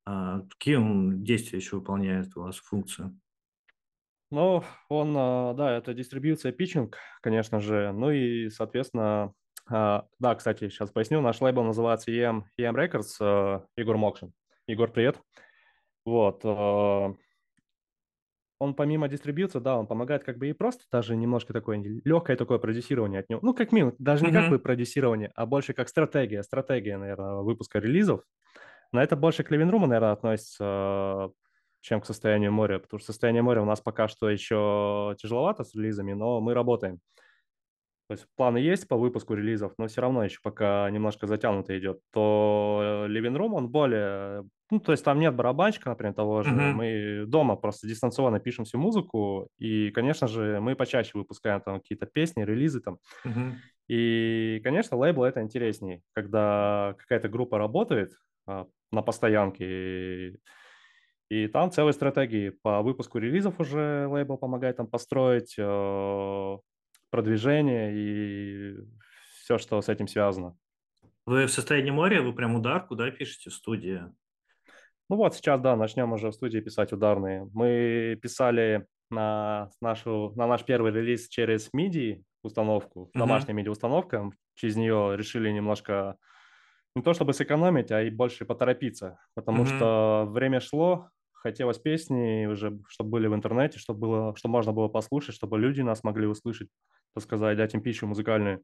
[0.06, 3.18] А, какие он действия еще выполняет у вас функции?
[4.30, 7.92] Ну, он, а, да, это дистрибьюция питчинг, конечно же.
[7.92, 9.34] Ну и, соответственно,
[9.70, 11.20] да, кстати, сейчас поясню.
[11.20, 14.32] Наш лейбл называется EM, EM Records, а, Егор Мокшин.
[14.66, 15.20] Егор, привет.
[16.04, 16.42] Вот.
[16.44, 17.14] а,
[18.58, 22.58] Он помимо дистрибьюции, да, он помогает как бы и просто даже немножко такое легкое такое
[22.58, 23.40] продюсирование от него.
[23.42, 24.50] Ну, как минимум, даже не как Мгм.
[24.50, 26.42] бы продюсирование, а больше как стратегия.
[26.42, 28.20] Стратегия, наверное, выпуска релизов.
[28.92, 31.30] Но это больше к Living Room, наверное, относится,
[31.80, 35.74] чем к состоянию моря, потому что состояние моря у нас пока что еще тяжеловато с
[35.74, 37.00] релизами, но мы работаем.
[38.10, 42.00] То есть планы есть по выпуску релизов, но все равно еще пока немножко затянуто идет.
[42.12, 44.48] То э, Living Room, он более...
[44.72, 46.50] Ну, то есть там нет барабанщика, например, того же.
[46.50, 46.74] Мгм.
[46.74, 52.06] Мы дома просто дистанционно пишем всю музыку, и, конечно же, мы почаще выпускаем там какие-то
[52.06, 52.98] песни, релизы там.
[53.24, 53.58] Мгм.
[53.86, 58.10] И, конечно, лейбл это интересней, когда какая-то группа работает
[58.44, 60.40] а, на постоянке, и,
[61.28, 66.58] и там целые стратегии по выпуску релизов уже лейбл помогает там построить, э,
[67.10, 68.76] продвижение и
[69.42, 70.56] все, что с этим связано.
[71.24, 74.02] Вы в состоянии моря, вы прям ударку, да, пишете в студии?
[75.08, 77.48] Ну вот сейчас, да, начнем уже в студии писать ударные.
[77.52, 84.30] Мы писали на нашу, на наш первый релиз через MIDI установку, домашняя MIDI установка.
[84.54, 86.16] Через нее решили немножко
[86.96, 89.66] не то чтобы сэкономить, а и больше поторопиться, потому Мгм.
[89.66, 94.88] что время шло, хотелось песни уже, чтобы были в интернете, чтобы было, чтобы можно было
[94.88, 96.68] послушать, чтобы люди нас могли услышать,
[97.14, 98.62] так сказать, дать им пищу музыкальную.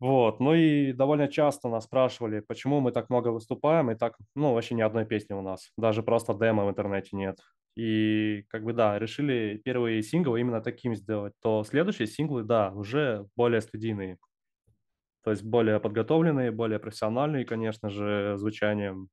[0.00, 4.54] Вот, ну и довольно часто нас спрашивали, почему мы так много выступаем, и так, ну,
[4.54, 7.38] вообще ни одной песни у нас, даже просто демо в интернете нет.
[7.76, 13.26] И как бы, да, решили первые синглы именно таким сделать, то следующие синглы, да, уже
[13.34, 14.18] более студийные,
[15.22, 19.08] то есть более подготовленные, более профессиональные, конечно же, звучанием,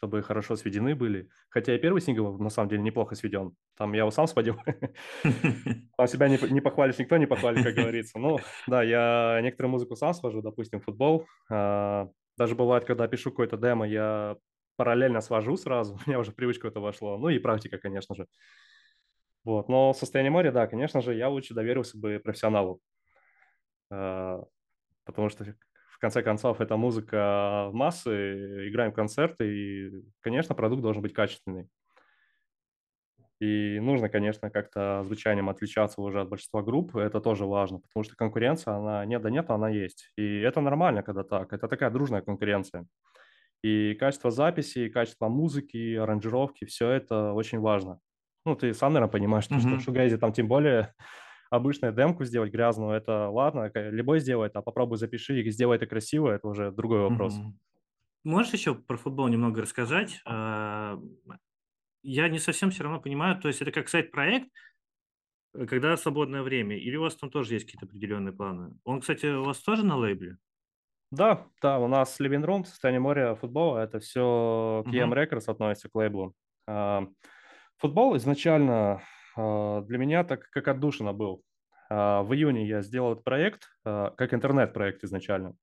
[0.00, 1.28] чтобы хорошо сведены были.
[1.50, 3.54] Хотя и первый сингл, на самом деле, неплохо сведен.
[3.76, 4.56] Там я его сам сводил.
[5.22, 8.18] Там себя не, не похвалишь, никто не похвалит, как говорится.
[8.18, 11.26] Ну, да, я некоторую музыку сам свожу, допустим, футбол.
[11.50, 12.08] А,
[12.38, 14.38] Даже бывает, когда пишу какой-то демо, я
[14.76, 17.18] параллельно свожу сразу, у меня уже привычка это вошло.
[17.18, 18.26] Ну и практика, конечно же.
[19.44, 19.68] Вот.
[19.68, 22.80] Но состояние моря, да, конечно же, я лучше доверился бы профессионалу.
[23.90, 24.42] А,
[25.04, 25.44] потому что
[26.00, 29.46] конце концов это музыка массы, играем концерты,
[29.88, 31.68] и, конечно, продукт должен быть качественный.
[33.40, 38.14] И нужно, конечно, как-то звучанием отличаться уже от большинства групп, это тоже важно, потому что
[38.14, 40.12] конкуренция, она нет да нет, она есть.
[40.16, 42.86] И это нормально, когда так, это такая дружная конкуренция.
[43.62, 48.00] И качество записи, и качество музыки, аранжировки, все это очень важно.
[48.46, 49.82] Ну, ты сам, наверное, понимаешь, что, что в Мгм.
[49.82, 50.94] шугейзе там тем более
[51.50, 56.30] обычную демку сделать грязную, это ладно, любой сделает, а попробуй запиши и сделай это красиво,
[56.30, 57.34] это уже другой вопрос.
[58.24, 60.20] Можешь еще про футбол немного рассказать?
[60.26, 60.98] А,
[62.02, 64.48] Я не совсем все равно понимаю, то есть это как сайт-проект,
[65.54, 68.74] э, когда свободное время, или у вас там тоже есть какие-то определенные планы?
[68.84, 70.38] Он, кстати, у вас тоже на лейбле?
[71.10, 75.12] Да, да, у нас Living Room, состояние моря, футбол, это все к EM.
[75.12, 76.34] Records относится, к лейблу.
[76.68, 77.08] А,
[77.78, 79.02] Футбол изначально
[79.86, 81.42] для меня так как отдушина был.
[81.90, 85.54] А, В июне я сделал этот проект, а, как интернет-проект изначально.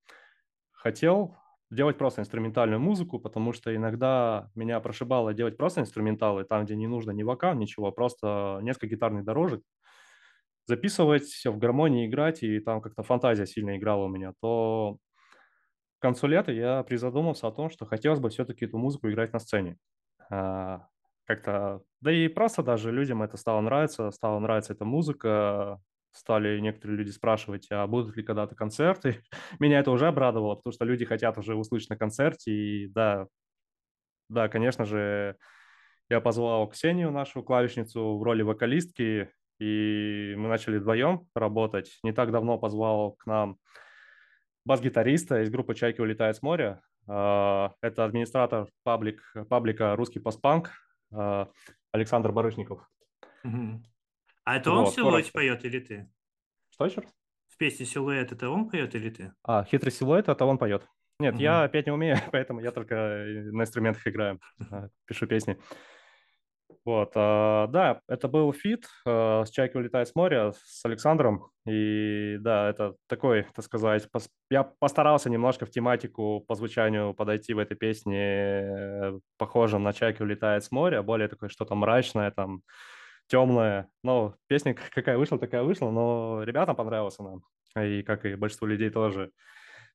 [0.74, 1.38] Хотел
[1.72, 6.88] делать просто инструментальную музыку, потому что иногда меня прошибало делать просто инструменталы, там, где не
[6.88, 9.62] нужно ни вокал, ничего, просто несколько гитарных дорожек,
[10.66, 14.98] записывать, все в гармонии играть, и там как-то фантазия сильно играла у меня, то
[16.00, 19.40] к концу лета я призадумался о том, что хотелось бы все-таки эту музыку играть на
[19.40, 19.78] сцене.
[21.26, 25.80] Как-то, да и просто даже людям это стало нравиться, стала нравиться эта музыка,
[26.12, 29.22] стали некоторые люди спрашивать, а будут ли когда-то концерты.
[29.60, 33.28] Меня это уже обрадовало, потому что люди хотят уже услышать на концерте, и да,
[34.30, 35.38] да, конечно же,
[36.10, 39.30] я позвал Ксению, нашу клавишницу, в роли вокалистки,
[39.60, 41.98] и мы начали вдвоем работать.
[42.04, 43.58] Не так давно позвал к нам
[44.66, 46.82] бас-гитариста из группы «Чайки улетают с моря».
[47.08, 50.72] А, Это администратор паблик, паблика «Русский постпанк»
[51.92, 52.90] Александр Барышников.
[53.44, 55.32] А это он Вот, коротко.
[55.34, 56.10] поет или ты?
[56.70, 57.02] Что еще?
[57.02, 57.14] раз?
[57.48, 59.34] В песне «Силуэт» это он поет или ты?
[59.44, 60.88] А, «Хитрый силуэт»— это он поет.
[61.20, 64.40] Нет, я петь не умею, поэтому я только на инструментах играю,
[64.70, 65.58] а, пишу песни.
[66.88, 71.52] Вот, а, да, это был фит а, с «Чайки улетает с моря» с Александром.
[71.68, 74.30] И да, это такой, так сказать, пос...
[74.50, 80.22] я постарался немножко в тематику по звучанию подойти в этой песне э, похожим на «Чайки
[80.22, 82.62] улетает с моря», более такое что-то мрачное, там,
[83.28, 83.90] темное.
[84.02, 87.42] Ну, песня какая вышла, такая вышла, но ребятам понравилась она.
[87.84, 89.32] И как и большинству людей тоже.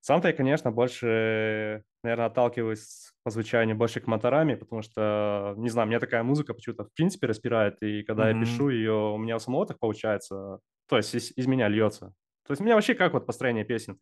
[0.02, 5.86] Сам-то я, конечно, больше, наверное, отталкиваюсь по звучанию больше к моторами, потому что, не знаю,
[5.86, 8.34] мне такая музыка почему-то в принципе распирает, и когда mm-hmm.
[8.34, 12.12] я пишу ее, у меня у самого так получается, то есть из, из меня льется.
[12.44, 14.00] То есть у меня вообще как вот построение песен,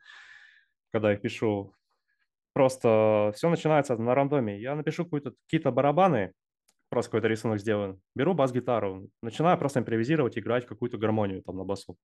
[0.91, 1.75] когда я пишу,
[2.55, 4.59] просто все начинается на рандоме.
[4.59, 6.33] Я напишу какие-то барабаны,
[6.89, 11.99] просто какой-то рисунок сделаю, беру бас-гитару, начинаю просто импровизировать, играть какую-то гармонию там на басу.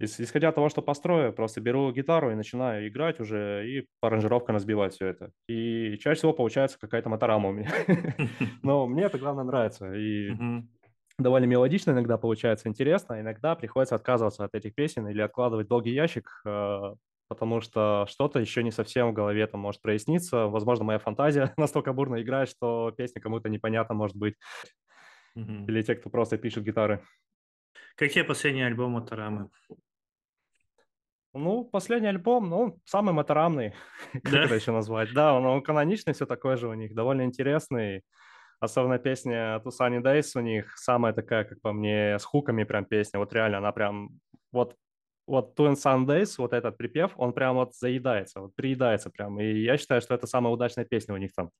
[0.00, 4.56] Исходя от того, что построю, просто беру гитару и начинаю играть уже, и по аранжировкам
[4.56, 5.30] разбивать все это.
[5.48, 7.70] И чаще всего получается какая-то моторама у меня.
[8.62, 9.92] Но мне это главное нравится.
[9.94, 10.32] И
[11.18, 16.28] довольно мелодично иногда получается интересно, иногда приходится отказываться от этих песен или откладывать долгий ящик,
[16.44, 16.94] э,
[17.28, 20.46] потому что что-то еще не совсем в голове там может проясниться.
[20.46, 24.34] Возможно, моя фантазия настолько бурно играет, что песня кому-то непонятна может быть.
[25.68, 27.02] Или те, кто просто пишет гитары.
[27.96, 29.50] Какие последние альбомы Тарамы?
[31.32, 33.74] Ну, последний альбом, ну, самый моторамный,
[34.12, 34.44] как да?
[34.44, 35.12] это еще назвать.
[35.12, 38.02] Да, он, он каноничный, все такое же у них, довольно интересный.
[38.60, 42.84] Особенно песня от Усани Days у них самая такая, как по мне, с хуками прям
[42.84, 43.18] песня.
[43.18, 44.10] Вот реально, она прям,
[44.52, 44.76] вот,
[45.26, 49.40] вот Twin Sundays, вот этот припев, он прям вот заедается, вот приедается прям.
[49.40, 51.50] И я считаю, что это самая удачная песня у них там.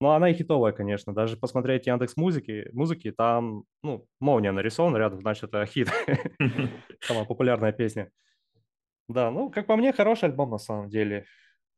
[0.00, 1.14] Ну, она и хитовая, конечно.
[1.14, 5.88] Даже посмотреть Яндекс музыки, музыки там, ну, молния нарисована рядом, значит, это хит.
[7.00, 8.10] Самая популярная песня.
[9.08, 11.26] Да, ну, как по мне, хороший альбом на самом деле.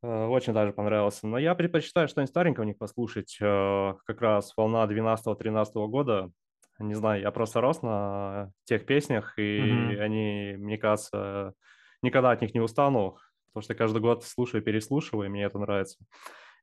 [0.02, 1.26] Э, очень даже понравился.
[1.26, 3.36] Но я предпочитаю что-нибудь старенькое у них послушать.
[3.40, 6.30] Э, как раз волна 12-13 года.
[6.78, 9.98] Не знаю, я просто рос на тех песнях, и mm-hmm.
[9.98, 11.54] они, мне кажется,
[12.02, 15.96] никогда от них не устану, потому что каждый год слушаю, переслушиваю, и мне это нравится.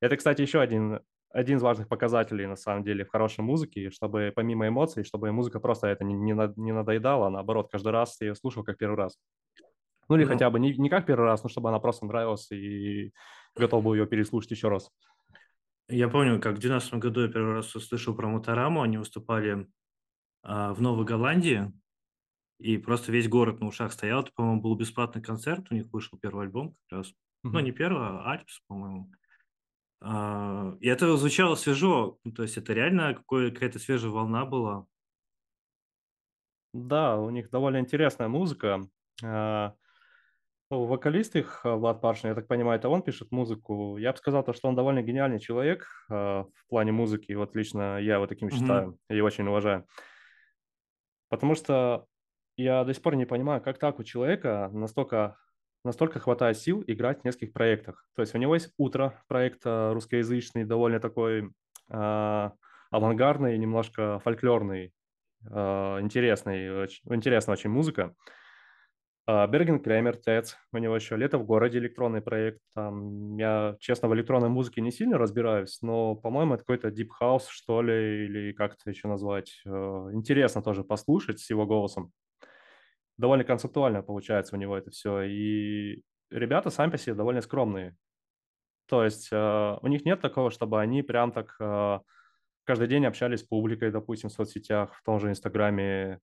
[0.02, 1.00] Это, кстати, еще один
[1.34, 5.60] один из важных показателей, на самом деле, в хорошей музыке, чтобы помимо эмоций, чтобы музыка
[5.60, 9.18] просто это не, не, надоедала, а наоборот, каждый раз я ее слушал как первый раз.
[10.10, 12.52] Ну или ну, хотя бы не, не как первый раз, но чтобы она просто нравилась
[12.52, 13.12] и
[13.56, 14.92] готов был ее переслушать еще раз.
[15.90, 19.68] Я помню, как в 2012 году я первый раз услышал про Мотораму, они выступали
[20.44, 21.74] а, в Новой Голландии,
[22.60, 24.22] и просто весь город на ушах стоял.
[24.22, 27.08] Это, по-моему, был бесплатный концерт, у них вышел первый альбом как раз.
[27.08, 27.52] Mm-hmm.
[27.52, 29.12] Ну, не первый, а Альпс, по-моему.
[30.06, 34.86] А, и это звучало свежо, ну, то есть это реально какая-то свежая волна была.
[36.74, 38.86] Да, у них довольно интересная музыка.
[39.24, 39.76] А,
[40.70, 43.96] ну, вокалист их, а, Влад Паршин, я так понимаю, это он пишет музыку.
[43.98, 47.32] Я бы сказал, то, что он довольно гениальный человек в плане музыки.
[47.32, 48.60] Вот лично я его таким mm-hmm.
[48.60, 49.88] считаю и очень уважаю.
[51.30, 52.08] Потому что
[52.58, 55.38] я до сих пор не понимаю, как так у человека настолько
[55.84, 58.06] настолько хватает сил играть в нескольких проектах.
[58.16, 61.52] То есть у него есть «Утро», проект русскоязычный, довольно такой
[61.90, 62.50] э,
[62.92, 64.94] авангардный, немножко фольклорный,
[65.50, 68.16] э, интересный, интересная очень музыка.
[69.26, 72.60] Берген Кремер, ТЭЦ, у него еще «Лето в городе» электронный проект.
[72.76, 77.46] Там, я, честно, в электронной музыке не сильно разбираюсь, но, по-моему, это какой-то deep house,
[77.48, 79.62] что ли, или как это еще назвать.
[79.66, 79.70] Э,
[80.12, 82.12] интересно тоже послушать с его голосом
[83.18, 85.22] довольно концептуально получается у него это все.
[85.22, 87.96] И ребята сами по себе довольно скромные.
[88.88, 92.00] То есть э, у них нет такого, чтобы они прям так э,
[92.66, 96.20] каждый день общались с публикой, допустим, в соцсетях, в том же Инстаграме.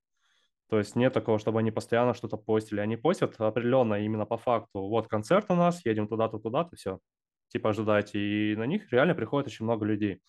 [0.68, 2.80] То есть нет такого, чтобы они постоянно что-то постили.
[2.80, 4.88] Они постят определенно именно по факту.
[4.88, 7.00] Вот концерт у нас, едем туда-то, туда-то, все.
[7.48, 8.18] Типа ожидайте.
[8.18, 10.20] И на них реально приходит очень много людей.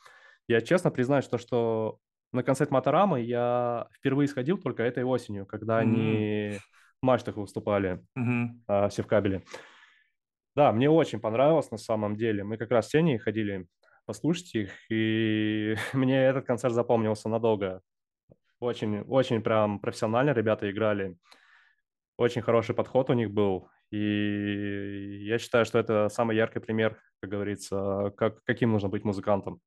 [0.48, 2.00] Я честно признаюсь, что, что
[2.32, 5.82] на концерт Моторамы я впервые сходил только этой осенью, когда mm-hmm.
[5.82, 6.60] они
[7.02, 8.48] в мачтах выступали, mm-hmm.
[8.68, 9.44] а, все в кабеле.
[10.56, 12.44] Да, мне очень понравилось на самом деле.
[12.44, 13.68] Мы как раз с Сеней ходили
[14.06, 17.82] послушать их, и мне этот концерт запомнился надолго.
[18.60, 21.18] Очень, очень прям профессионально ребята играли.
[22.18, 23.68] Очень хороший подход у них был.
[23.92, 29.60] И я считаю, что это самый яркий пример, как говорится, как, каким нужно быть музыкантом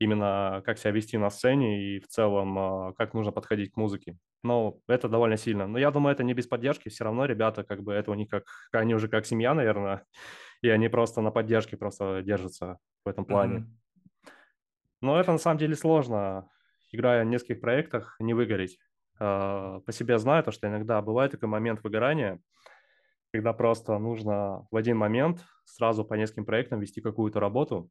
[0.00, 4.16] именно как себя вести на сцене и в целом а, как нужно подходить к музыке.
[4.42, 5.66] Но это довольно сильно.
[5.66, 6.88] Но я думаю, это не без поддержки.
[6.88, 10.04] Все равно ребята, как бы, это у них как, они уже как семья, наверное,
[10.62, 13.58] и они просто на поддержке просто держатся в этом плане.
[13.58, 14.30] Mm-hmm.
[15.02, 16.48] Но это на самом деле сложно,
[16.90, 18.78] играя в нескольких проектах, не выгореть.
[19.18, 22.40] А, по себе знаю то, что иногда бывает такой момент выгорания,
[23.32, 27.90] когда просто нужно в один момент сразу по нескольким проектам вести какую-то работу,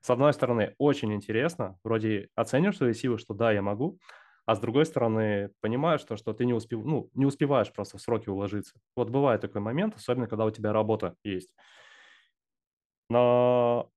[0.00, 3.98] с одной стороны, очень интересно, вроде оценишь свои силы, что да, я могу,
[4.46, 8.02] а с другой стороны, понимаешь, что, что ты не, успев, ну, не успеваешь просто в
[8.02, 8.74] сроки уложиться.
[8.96, 11.54] Вот бывает такой момент, особенно когда у тебя работа есть.
[13.08, 13.90] Но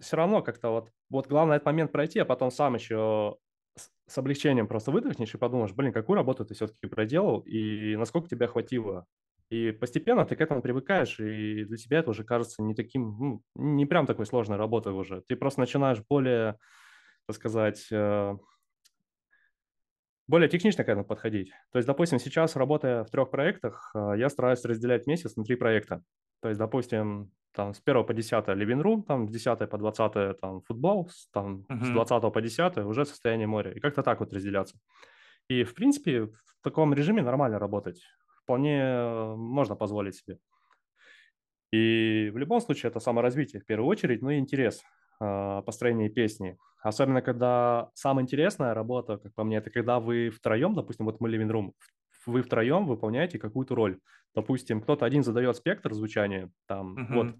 [0.00, 3.38] все равно как-то вот, вот главное этот момент пройти, а потом сам еще
[3.76, 8.48] с, облегчением просто выдохнешь и подумаешь, блин, какую работу ты все-таки проделал и насколько тебя
[8.48, 9.06] хватило.
[9.50, 13.42] И постепенно ты к этому привыкаешь, и для тебя это уже кажется не таким, ну,
[13.54, 15.22] не прям такой сложной работой уже.
[15.28, 16.58] Ты просто начинаешь более,
[17.26, 18.34] так сказать, э,
[20.26, 21.50] более технично к этому подходить.
[21.72, 25.56] То есть, допустим, сейчас, работая в трех проектах, э, я стараюсь разделять месяц на три
[25.56, 26.02] проекта.
[26.40, 30.40] То есть, допустим, там с 1 по 10 living room, там с 10 по 20
[30.40, 31.84] там футбол, там uh-huh.
[31.84, 33.72] с 20 по 10 уже состояние моря.
[33.72, 34.76] И как-то так вот разделяться.
[35.48, 38.02] И, в принципе, в таком режиме нормально работать.
[38.44, 40.38] Вполне э, можно позволить себе.
[41.72, 44.82] И в любом случае это саморазвитие в первую очередь, ну и интерес
[45.20, 46.56] э, построения песни.
[46.82, 51.30] Особенно, когда самая интересная работа, как по мне, это когда вы втроем, допустим, вот мы
[51.30, 51.72] Living Room,
[52.26, 53.98] вы втроем выполняете какую-то роль.
[54.34, 57.14] Допустим, кто-то один задает спектр звучания, там, uh-huh.
[57.14, 57.36] вот,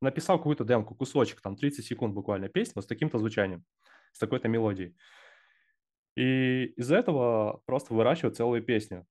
[0.00, 3.64] написал какую-то демку, кусочек, там, 30 секунд буквально песни, вот с таким-то звучанием,
[4.12, 4.96] с такой-то мелодией.
[6.16, 9.06] И из этого просто выращивают целую песню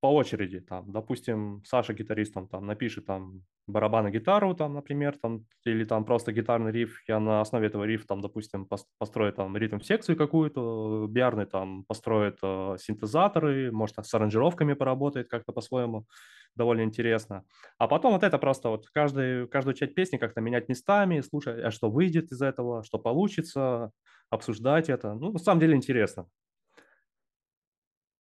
[0.00, 5.46] по очереди, там, допустим, Саша гитарист, он там напишет там барабаны, гитару, там, например, там,
[5.64, 8.68] или там просто гитарный риф, я на основе этого рифа, там, допустим,
[8.98, 16.06] построю там ритм-секцию какую-то, биарный там построит э, синтезаторы, может, с аранжировками поработает как-то по-своему,
[16.54, 17.44] довольно интересно.
[17.78, 21.70] А потом вот это просто вот каждый, каждую часть песни как-то менять местами, слушать, а
[21.70, 23.90] что выйдет из этого, что получится,
[24.30, 25.14] обсуждать это.
[25.14, 26.26] Ну, на самом деле интересно.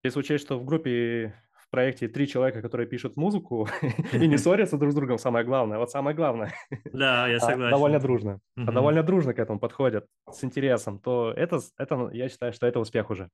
[0.03, 1.35] Если учесть, что в группе
[1.67, 3.67] в проекте три человека, которые пишут музыку
[4.13, 5.77] и не ссорятся друг с другом, самое главное.
[5.77, 6.53] Вот самое главное.
[6.93, 7.71] Да, я а согласен.
[7.71, 8.39] Довольно дружно.
[8.55, 12.79] А довольно дружно к этому подходят, с интересом, то это, это, я считаю, что это
[12.79, 13.29] успех уже.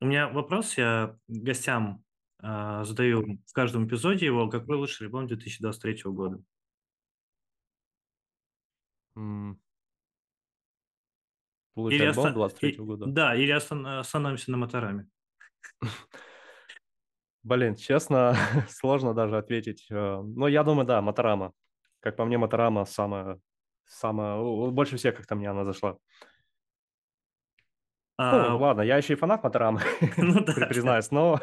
[0.00, 2.04] У меня вопрос, я гостям
[2.42, 6.42] э, задаю в каждом эпизоде его, какой лучший альбом 2023 года?
[11.74, 13.06] Лучший или альбом 2023 года?
[13.06, 15.08] Да, или остановимся на Мотораме.
[17.46, 18.34] Блин, честно,
[18.68, 19.86] сложно даже ответить.
[19.88, 21.52] Э, но я думаю, да, Моторама.
[22.00, 23.38] Как по мне, Моторама самая,
[23.86, 24.40] самая...
[24.72, 25.96] Больше всех как-то мне она зашла.
[28.16, 28.48] А...
[28.48, 29.80] Ну, ладно, я еще и фанат Моторамы,
[30.16, 31.38] ну, да, признаюсь, но...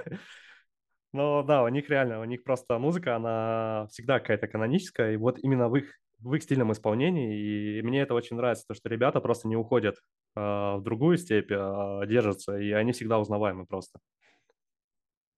[1.13, 5.39] Но да, у них реально, у них просто музыка, она всегда какая-то каноническая, и вот
[5.39, 9.21] именно в их, в их стильном исполнении, и мне это очень нравится, то, что ребята
[9.21, 9.95] просто не уходят
[10.35, 13.99] э, в другую степь, а держатся, и они всегда узнаваемы просто.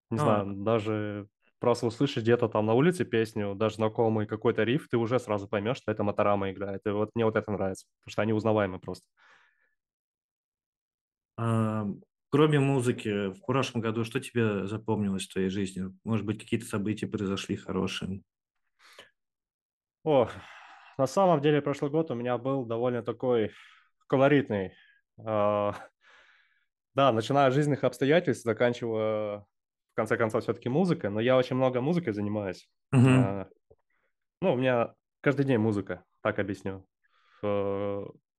[0.10, 0.22] Не а.
[0.22, 1.28] знаю, даже
[1.60, 5.78] просто услышишь где-то там на улице песню, даже знакомый какой-то риф, ты уже сразу поймешь,
[5.78, 6.82] что это Моторама играет.
[6.86, 9.08] И вот мне вот это нравится, потому что они узнаваемы просто.
[11.38, 11.88] А,
[12.30, 15.92] кроме музыки, в прошлом году что тебе запомнилось в твоей жизни?
[16.04, 18.22] Может быть, какие-то события произошли хорошие?
[20.04, 20.30] О,
[20.98, 23.52] на самом деле прошлый год у меня был довольно такой
[24.08, 24.74] колоритный.
[25.18, 25.74] А,
[26.94, 29.46] да, начиная с жизненных обстоятельств, заканчивая
[29.96, 32.68] в конце концов, все-таки музыка, но я очень много музыкой занимаюсь.
[32.94, 33.48] Uh-huh.
[34.42, 36.86] Ну, у меня каждый день музыка, так объясню.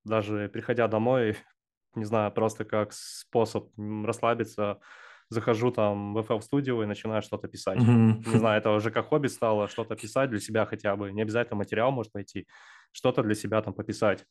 [0.05, 1.39] Даже приходя домой,
[1.95, 4.81] не знаю, просто как способ расслабиться,
[5.31, 7.79] захожу там в FL Studio и начинаю что-то писать.
[7.79, 8.29] Mm-hmm.
[8.29, 11.11] Не знаю, это уже как хобби стало, что-то писать для себя хотя бы.
[11.11, 12.47] Не обязательно материал может найти,
[12.93, 14.27] что-то для себя там пописать.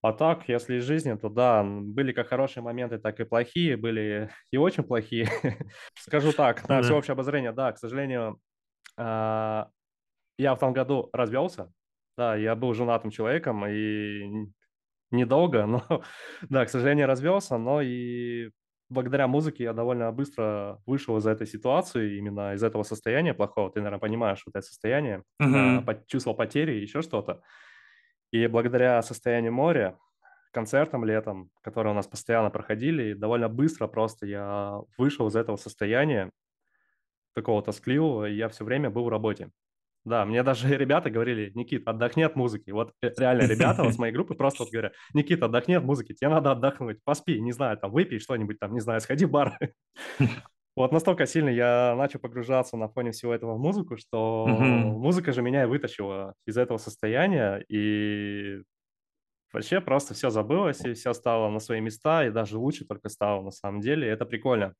[0.00, 4.30] А так, если из жизни, то да, были как хорошие моменты, так и плохие, были
[4.52, 5.28] и очень плохие.
[5.98, 8.40] Скажу так, на всеобщее обозрение, да, к сожалению,
[8.96, 9.68] а,
[10.38, 11.72] я в том году развелся,
[12.16, 14.48] да, я был женатым человеком и
[15.10, 15.82] недолго, но,
[16.48, 18.50] да, к сожалению, развелся, но и
[18.88, 23.70] благодаря музыке я довольно быстро вышел из этой ситуации, именно из этого состояния плохого.
[23.70, 26.04] Ты, наверное, понимаешь вот это состояние, uh-huh.
[26.06, 27.42] чувство потери, еще что-то.
[28.30, 29.98] И благодаря состоянию моря,
[30.52, 36.30] концертам летом, которые у нас постоянно проходили, довольно быстро просто я вышел из этого состояния
[37.34, 39.50] такого тоскливого, и я все время был в работе.
[40.04, 42.70] Да, мне даже ребята говорили, Никит, отдохни от музыки.
[42.70, 46.14] Вот э, реально ребята вот с моей группы просто вот говорят, Никит, отдохни от музыки,
[46.14, 49.58] тебе надо отдохнуть, поспи, не знаю, там, выпей что-нибудь там, не знаю, сходи в бар.
[50.78, 54.84] Вот настолько сильно я начал погружаться на фоне всего этого в музыку, что mm-hmm.
[54.92, 58.62] музыка же меня и вытащила из этого состояния, и
[59.52, 63.42] вообще просто все забылось, и все стало на свои места, и даже лучше только стало
[63.42, 64.74] на самом деле, и это прикольно.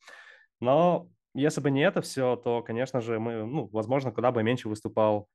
[0.61, 4.69] Но если бы не это все, то, конечно же, мы, ну, возможно, куда бы меньше
[4.69, 5.27] выступал,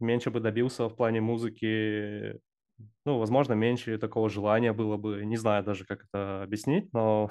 [0.00, 2.40] меньше бы добился в плане музыки,
[3.04, 5.26] ну, возможно, меньше такого желания было бы.
[5.26, 7.30] Не знаю даже, как это объяснить, но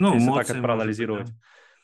[0.00, 1.24] Ну, если так это может быть, да.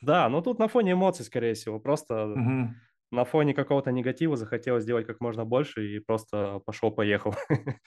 [0.00, 1.78] Да, но тут на фоне эмоций, скорее всего.
[1.78, 2.76] Просто Мгм.
[3.10, 7.34] на фоне какого-то негатива захотелось сделать как можно больше и просто пошел-поехал.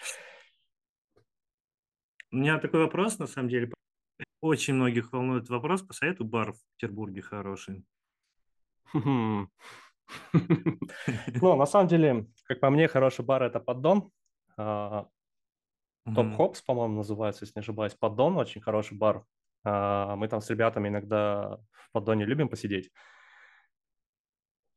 [2.31, 3.71] У меня такой вопрос, на самом деле.
[4.41, 7.85] Очень многих волнует вопрос, посоветуй бар в Петербурге хороший.
[8.91, 9.47] Хм.
[11.41, 14.11] Ну, на самом деле, как по мне, хороший бар– это поддон.
[14.57, 15.07] А,
[16.05, 16.33] Топ.
[16.33, 17.93] Хопс, по-моему, называется, если не ошибаюсь.
[17.93, 19.23] Поддон, очень хороший бар.
[19.63, 22.91] А, Мы там с ребятами иногда в поддоне любим посидеть.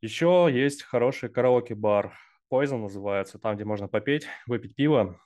[0.03, 2.14] Еще есть хороший караоке-бар.
[2.53, 5.18] Poison называется, там, где можно попеть, выпить пиво.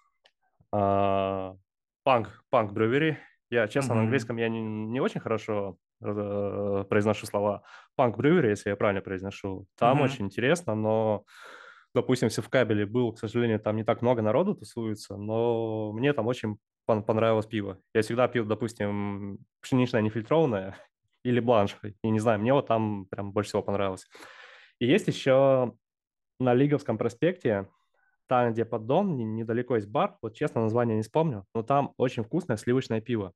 [0.73, 1.57] А,
[2.05, 3.19] Панк, панк брювери.
[3.51, 4.03] Я, честно, на Мгм.
[4.03, 7.65] английском я не, не очень хорошо э, произношу слова.
[7.97, 9.67] Панк брювери, если я правильно произношу.
[9.79, 10.03] Там Мгм.
[10.03, 11.25] очень интересно, но,
[11.95, 16.13] допустим, если в кабеле был, к сожалению, там не так много народу тусуется, но мне
[16.13, 16.59] там очень
[17.05, 17.79] понравилось пиво.
[17.95, 20.77] Я всегда пил, допустим, пшеничное нефильтрованное
[21.25, 21.77] или бланш.
[22.03, 24.07] И не знаю, мне вот там прям больше всего понравилось.
[24.81, 25.75] И есть еще
[26.41, 27.69] на Лиговском проспекте
[28.29, 32.25] там, где поддон, не- недалеко есть бар, вот честно название не вспомню, но там очень
[32.25, 33.35] вкусное сливочное пиво.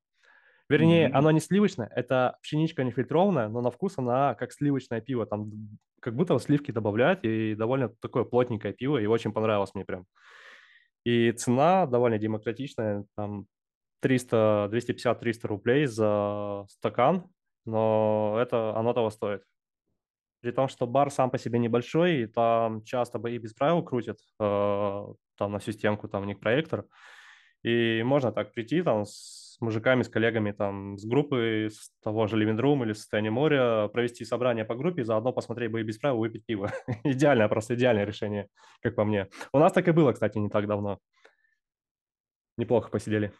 [0.68, 1.12] Вернее, М.
[1.12, 5.50] оно не сливочное, это пшеничка нефильтрованная, но на вкус она как сливочное пиво, там
[6.00, 10.06] как будто сливки добавляют, и довольно такое плотненькое пиво, и очень понравилось мне прям.
[11.04, 13.46] И цена довольно демократичная, там
[14.00, 17.26] 300, 250-300 рублей за стакан,
[17.64, 19.42] но это оно того стоит.
[20.40, 24.18] При том, что бар сам по себе небольшой, и там часто бои без правил крутят,
[24.40, 26.86] э, там на всю стенку, там у них проектор.
[27.62, 32.36] И можно так прийти там с мужиками, с коллегами там с группы, с того же
[32.36, 36.44] Living Room или Состояние моря, провести собрание по группе, заодно посмотреть бои без правил, выпить
[36.46, 36.72] пиво.
[37.04, 38.48] Идеальное, просто идеальное решение,
[38.82, 39.28] как по мне.
[39.52, 40.98] У нас так и было, кстати, не так давно.
[42.56, 43.32] Неплохо посидели.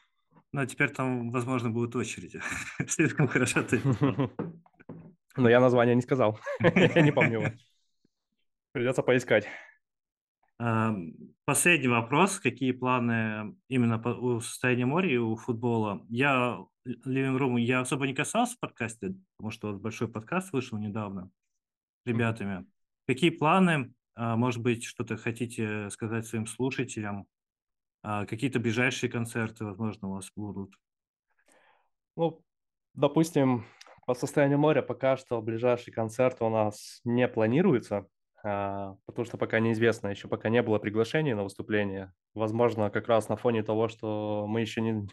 [0.52, 2.40] Ну, а теперь там, возможно, будут очереди.
[2.88, 3.80] Слишком хорошо ты.
[5.36, 6.38] Но я название не сказал.
[6.60, 7.52] Я не помню его.
[8.72, 9.48] Придется поискать.
[10.58, 11.12] Ам,
[11.44, 12.38] Последний вопрос.
[12.38, 16.06] Какие планы именно по у состояния моря и у футбола?
[16.08, 21.30] Я Living Room я особо не касался в подкасте, потому что большой подкаст вышел недавно
[22.04, 22.66] с ребятами.
[23.06, 23.92] Какие планы?
[24.14, 27.26] А, Может быть, что-то хотите сказать своим слушателям?
[28.02, 30.74] А, Какие-то ближайшие концерты, возможно, у вас будут?
[32.16, 32.42] Ну,
[32.94, 33.64] допустим,
[34.06, 38.06] по состоянию моря пока что ближайший концерт у нас не планируется, а,
[38.44, 42.12] потому что пока неизвестно, еще пока не было приглашения на выступление.
[42.34, 45.08] Возможно, как раз на фоне того, что мы еще не,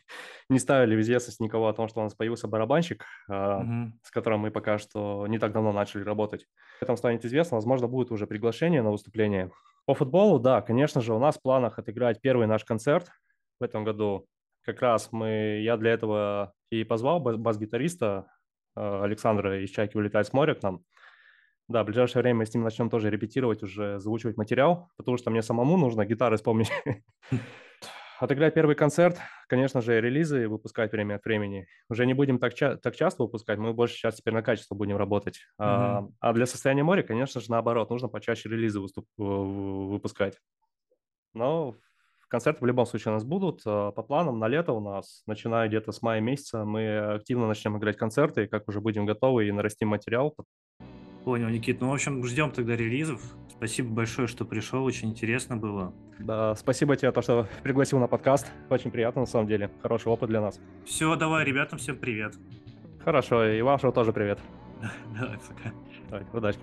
[0.49, 3.99] не ставили в известность никого о том, что у нас появился барабанщик, а, Мгм.
[4.03, 6.45] с которым мы пока что не так давно начали работать.
[6.82, 9.51] Этом станет известно, возможно, будет уже приглашение на выступление.
[9.86, 13.09] По футболу, да, конечно же, у нас в планах отыграть первый наш концерт
[13.59, 14.27] в этом году
[14.63, 18.27] как раз мы, я для этого и позвал бас- бас-гитариста
[18.75, 20.82] э, Александра из «Чайки вылетает с моря» к нам.
[21.72, 25.32] Да, в ближайшее время мы с ним начнем тоже репетировать, уже заучивать материал, потому что
[25.32, 26.69] мне самому нужно гитары вспомнить.
[28.19, 29.17] Отыграть первый концерт,
[29.47, 31.65] конечно же, релизы выпускать время от времени.
[31.89, 34.97] Уже не будем так, ча- так часто выпускать, мы больше сейчас теперь на качество будем
[34.97, 35.39] работать.
[35.57, 36.15] А, Мгм.
[36.19, 40.39] а для состояния моря, конечно же, наоборот, нужно почаще релизы выступ- в- выпускать.
[41.34, 41.76] Но
[42.28, 43.61] концерты в любом случае у нас будут.
[43.65, 47.78] Э, По планам на лето у нас, начиная где-то с мая месяца, мы активно начнем
[47.78, 50.36] играть концерты, и как уже будем готовы и нарастим материал.
[51.24, 51.82] Понял, Никит.
[51.82, 53.22] Ну, в общем, ждем тогда релизов.
[53.49, 54.84] Спасибо большое, что пришел.
[54.84, 55.93] Очень интересно было.
[56.17, 58.51] Да, спасибо тебе, то, что пригласил на подкаст.
[58.69, 59.69] Очень приятно, на самом деле.
[59.84, 60.59] Хороший опыт для нас.
[60.86, 62.36] Все, давай, ребятам всем привет.
[63.03, 64.39] Хорошо, и вашего тоже привет.
[65.19, 65.74] Давай, пока.
[66.09, 66.59] Давай, удачи.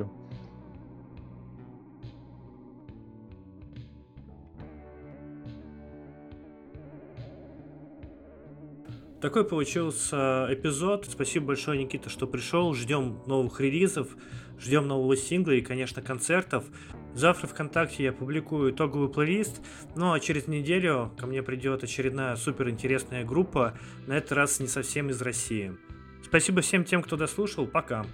[9.21, 11.07] Такой получился эпизод.
[11.11, 12.73] Спасибо большое, Никита, что пришел.
[12.73, 14.17] Ждем новых релизов,
[14.61, 16.65] ждем нового сингла и, конечно, концертов.
[17.15, 19.61] Завтра ВКонтакте я публикую итоговый плейлист,
[19.97, 24.69] ну а через неделю ко мне придет очередная супер интересная группа, на этот раз не
[24.69, 25.75] совсем из России.
[26.23, 27.67] Спасибо всем тем, кто дослушал.
[27.67, 28.05] Пока.